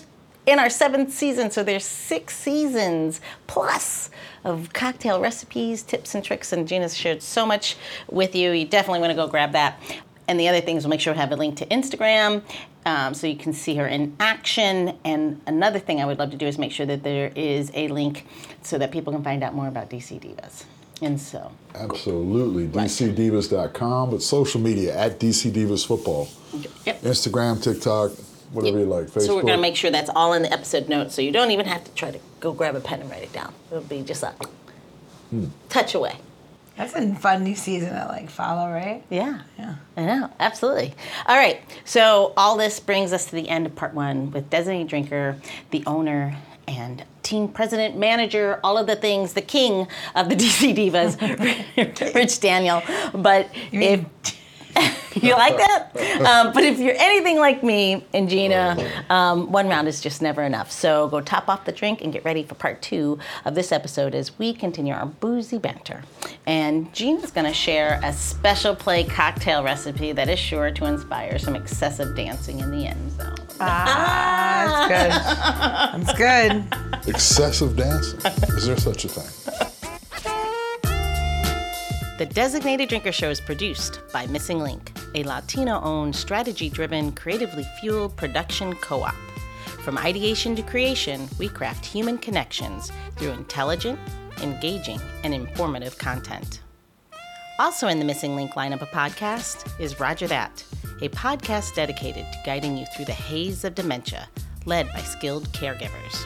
in 0.45 0.59
our 0.59 0.69
seventh 0.69 1.13
season, 1.13 1.51
so 1.51 1.63
there's 1.63 1.85
six 1.85 2.35
seasons 2.35 3.21
plus 3.47 4.09
of 4.43 4.73
cocktail 4.73 5.21
recipes, 5.21 5.83
tips, 5.83 6.15
and 6.15 6.23
tricks. 6.23 6.51
And 6.51 6.67
Gina's 6.67 6.95
shared 6.97 7.21
so 7.21 7.45
much 7.45 7.77
with 8.09 8.35
you. 8.35 8.51
You 8.51 8.65
definitely 8.65 8.99
want 8.99 9.11
to 9.11 9.15
go 9.15 9.27
grab 9.27 9.53
that. 9.53 9.79
And 10.27 10.39
the 10.39 10.47
other 10.47 10.61
things, 10.61 10.83
we'll 10.83 10.89
make 10.89 11.01
sure 11.01 11.13
we 11.13 11.19
have 11.19 11.31
a 11.31 11.35
link 11.35 11.57
to 11.57 11.65
Instagram 11.67 12.41
um, 12.85 13.13
so 13.13 13.27
you 13.27 13.35
can 13.35 13.53
see 13.53 13.75
her 13.75 13.87
in 13.87 14.15
action. 14.19 14.97
And 15.03 15.41
another 15.47 15.79
thing 15.79 16.01
I 16.01 16.05
would 16.05 16.19
love 16.19 16.31
to 16.31 16.37
do 16.37 16.45
is 16.45 16.57
make 16.57 16.71
sure 16.71 16.85
that 16.85 17.03
there 17.03 17.31
is 17.35 17.71
a 17.73 17.87
link 17.89 18.25
so 18.61 18.77
that 18.77 18.91
people 18.91 19.13
can 19.13 19.23
find 19.23 19.43
out 19.43 19.53
more 19.53 19.67
about 19.67 19.89
DC 19.89 20.19
Divas. 20.21 20.65
And 21.01 21.19
so, 21.19 21.51
Absolutely. 21.75 22.67
DCDivas.com, 22.67 24.11
but 24.11 24.21
social 24.21 24.61
media 24.61 24.97
at 24.97 25.19
DC 25.19 25.51
Divas 25.51 25.85
Football. 25.85 26.29
yep. 26.85 27.01
Instagram, 27.01 27.61
TikTok, 27.61 28.11
whatever 28.53 28.79
you 28.79 28.85
like. 28.85 29.07
Facebook. 29.07 29.25
So 29.25 29.35
we're 29.35 29.41
going 29.41 29.57
to 29.57 29.61
make 29.61 29.75
sure 29.75 29.91
that's 29.91 30.09
all 30.15 30.33
in 30.33 30.41
the 30.41 30.51
episode 30.51 30.87
notes, 30.87 31.15
so 31.15 31.21
you 31.21 31.31
don't 31.31 31.51
even 31.51 31.65
have 31.65 31.83
to 31.83 31.91
try 31.91 32.11
to 32.11 32.19
go 32.39 32.53
grab 32.53 32.75
a 32.75 32.79
pen 32.79 33.01
and 33.01 33.09
write 33.09 33.23
it 33.23 33.33
down. 33.33 33.53
It'll 33.71 33.83
be 33.83 34.01
just 34.01 34.23
a 34.23 34.33
hmm. 35.29 35.47
touch 35.69 35.95
away. 35.95 36.17
That's 36.77 36.95
a 36.95 37.13
fun 37.15 37.43
new 37.43 37.55
season 37.55 37.93
to 37.93 38.05
like 38.07 38.29
follow, 38.29 38.71
right? 38.71 39.03
Yeah. 39.09 39.41
Yeah. 39.59 39.75
I 39.95 40.05
know, 40.05 40.29
absolutely. 40.39 40.95
All 41.27 41.37
right, 41.37 41.61
so 41.85 42.33
all 42.35 42.57
this 42.57 42.79
brings 42.79 43.13
us 43.13 43.25
to 43.25 43.35
the 43.35 43.47
end 43.47 43.67
of 43.67 43.75
part 43.75 43.93
one 43.93 44.31
with 44.31 44.49
Designated 44.49 44.87
Drinker, 44.87 45.37
the 45.69 45.83
owner 45.85 46.35
and 46.67 47.03
team 47.21 47.47
president, 47.47 47.97
manager, 47.97 48.59
all 48.63 48.77
of 48.77 48.87
the 48.87 48.95
things, 48.95 49.33
the 49.33 49.41
king 49.41 49.87
of 50.15 50.29
the 50.29 50.35
DC 50.35 50.75
Divas, 50.75 52.15
Rich 52.15 52.39
Daniel. 52.39 52.81
But 53.13 53.49
if 53.71 54.03
you 55.15 55.33
like 55.33 55.57
that, 55.57 55.91
um, 56.25 56.53
but 56.53 56.63
if 56.63 56.79
you're 56.79 56.95
anything 56.97 57.37
like 57.37 57.63
me 57.63 58.05
and 58.13 58.27
Gina, 58.29 58.77
um, 59.09 59.51
one 59.51 59.67
round 59.67 59.87
is 59.87 60.01
just 60.01 60.21
never 60.21 60.41
enough. 60.41 60.71
So 60.71 61.07
go 61.09 61.21
top 61.21 61.47
off 61.49 61.65
the 61.65 61.71
drink 61.71 62.01
and 62.01 62.11
get 62.11 62.25
ready 62.25 62.43
for 62.43 62.55
part 62.55 62.81
two 62.81 63.19
of 63.45 63.55
this 63.55 63.71
episode 63.71 64.15
as 64.15 64.37
we 64.39 64.53
continue 64.53 64.93
our 64.93 65.05
boozy 65.05 65.59
banter. 65.59 66.03
And 66.45 66.91
Gina's 66.93 67.31
going 67.31 67.45
to 67.45 67.53
share 67.53 67.99
a 68.03 68.11
special 68.13 68.75
play 68.75 69.03
cocktail 69.03 69.63
recipe 69.63 70.11
that 70.13 70.27
is 70.29 70.39
sure 70.39 70.71
to 70.71 70.85
inspire 70.85 71.37
some 71.37 71.55
excessive 71.55 72.15
dancing 72.15 72.59
in 72.59 72.71
the 72.71 72.87
end 72.87 73.11
zone. 73.11 73.35
Ah, 73.59 74.87
that's 74.89 76.13
good. 76.17 76.17
That's 76.17 77.03
good. 77.07 77.09
Excessive 77.13 77.75
dancing. 77.75 78.19
Is 78.55 78.65
there 78.65 78.77
such 78.77 79.05
a 79.05 79.09
thing? 79.09 79.42
The 82.23 82.33
Designated 82.33 82.87
Drinker 82.87 83.11
Show 83.11 83.29
is 83.29 83.41
produced 83.41 83.99
by 84.13 84.27
Missing 84.27 84.59
Link, 84.59 84.93
a 85.13 85.25
Latino 85.25 85.81
owned, 85.81 86.15
strategy 86.15 86.69
driven, 86.69 87.11
creatively 87.11 87.65
fueled 87.81 88.15
production 88.15 88.75
co 88.75 89.03
op. 89.03 89.13
From 89.83 89.97
ideation 89.97 90.55
to 90.55 90.61
creation, 90.61 91.27
we 91.37 91.49
craft 91.49 91.85
human 91.85 92.17
connections 92.17 92.93
through 93.17 93.31
intelligent, 93.31 93.99
engaging, 94.41 95.01
and 95.25 95.33
informative 95.33 95.97
content. 95.97 96.61
Also 97.59 97.89
in 97.89 97.99
the 97.99 98.05
Missing 98.05 98.37
Link 98.37 98.51
lineup 98.51 98.81
of 98.81 98.89
podcasts 98.91 99.69
is 99.77 99.99
Rodger 99.99 100.27
That, 100.27 100.63
a 101.01 101.09
podcast 101.09 101.75
dedicated 101.75 102.23
to 102.31 102.39
guiding 102.45 102.77
you 102.77 102.85
through 102.95 103.03
the 103.03 103.11
haze 103.11 103.65
of 103.65 103.75
dementia, 103.75 104.29
led 104.65 104.87
by 104.93 105.01
skilled 105.01 105.49
caregivers. 105.49 106.25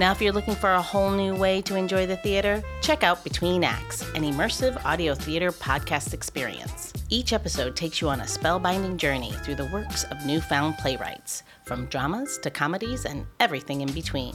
Now, 0.00 0.12
if 0.12 0.22
you're 0.22 0.32
looking 0.32 0.54
for 0.54 0.72
a 0.72 0.80
whole 0.80 1.10
new 1.10 1.34
way 1.34 1.60
to 1.60 1.76
enjoy 1.76 2.06
the 2.06 2.16
theater, 2.16 2.62
check 2.80 3.02
out 3.02 3.22
Between 3.22 3.62
Acts, 3.62 4.00
an 4.14 4.22
immersive 4.22 4.82
audio 4.82 5.14
theater 5.14 5.52
podcast 5.52 6.14
experience. 6.14 6.94
Each 7.10 7.34
episode 7.34 7.76
takes 7.76 8.00
you 8.00 8.08
on 8.08 8.22
a 8.22 8.24
spellbinding 8.24 8.96
journey 8.96 9.32
through 9.44 9.56
the 9.56 9.66
works 9.66 10.04
of 10.04 10.24
newfound 10.24 10.78
playwrights, 10.78 11.42
from 11.66 11.84
dramas 11.88 12.38
to 12.38 12.50
comedies 12.50 13.04
and 13.04 13.26
everything 13.40 13.82
in 13.82 13.92
between. 13.92 14.34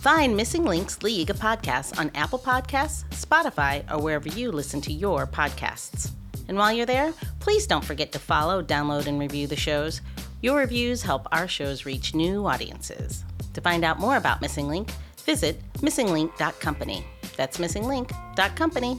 Find 0.00 0.36
Missing 0.36 0.64
Links 0.64 1.00
League 1.04 1.30
of 1.30 1.36
Podcasts 1.36 1.96
on 1.96 2.10
Apple 2.16 2.40
Podcasts, 2.40 3.04
Spotify, 3.10 3.88
or 3.92 4.02
wherever 4.02 4.28
you 4.28 4.50
listen 4.50 4.80
to 4.80 4.92
your 4.92 5.28
podcasts. 5.28 6.10
And 6.48 6.58
while 6.58 6.72
you're 6.72 6.86
there, 6.86 7.12
please 7.38 7.68
don't 7.68 7.84
forget 7.84 8.10
to 8.10 8.18
follow, 8.18 8.64
download, 8.64 9.06
and 9.06 9.20
review 9.20 9.46
the 9.46 9.54
shows. 9.54 10.00
Your 10.40 10.58
reviews 10.58 11.02
help 11.02 11.28
our 11.30 11.46
shows 11.46 11.86
reach 11.86 12.16
new 12.16 12.44
audiences. 12.48 13.22
To 13.58 13.62
find 13.62 13.82
out 13.82 13.98
more 13.98 14.16
about 14.16 14.40
Missing 14.40 14.68
Link, 14.68 14.92
visit 15.26 15.60
missinglink.company. 15.78 17.04
That's 17.36 17.58
missinglink.company. 17.58 18.96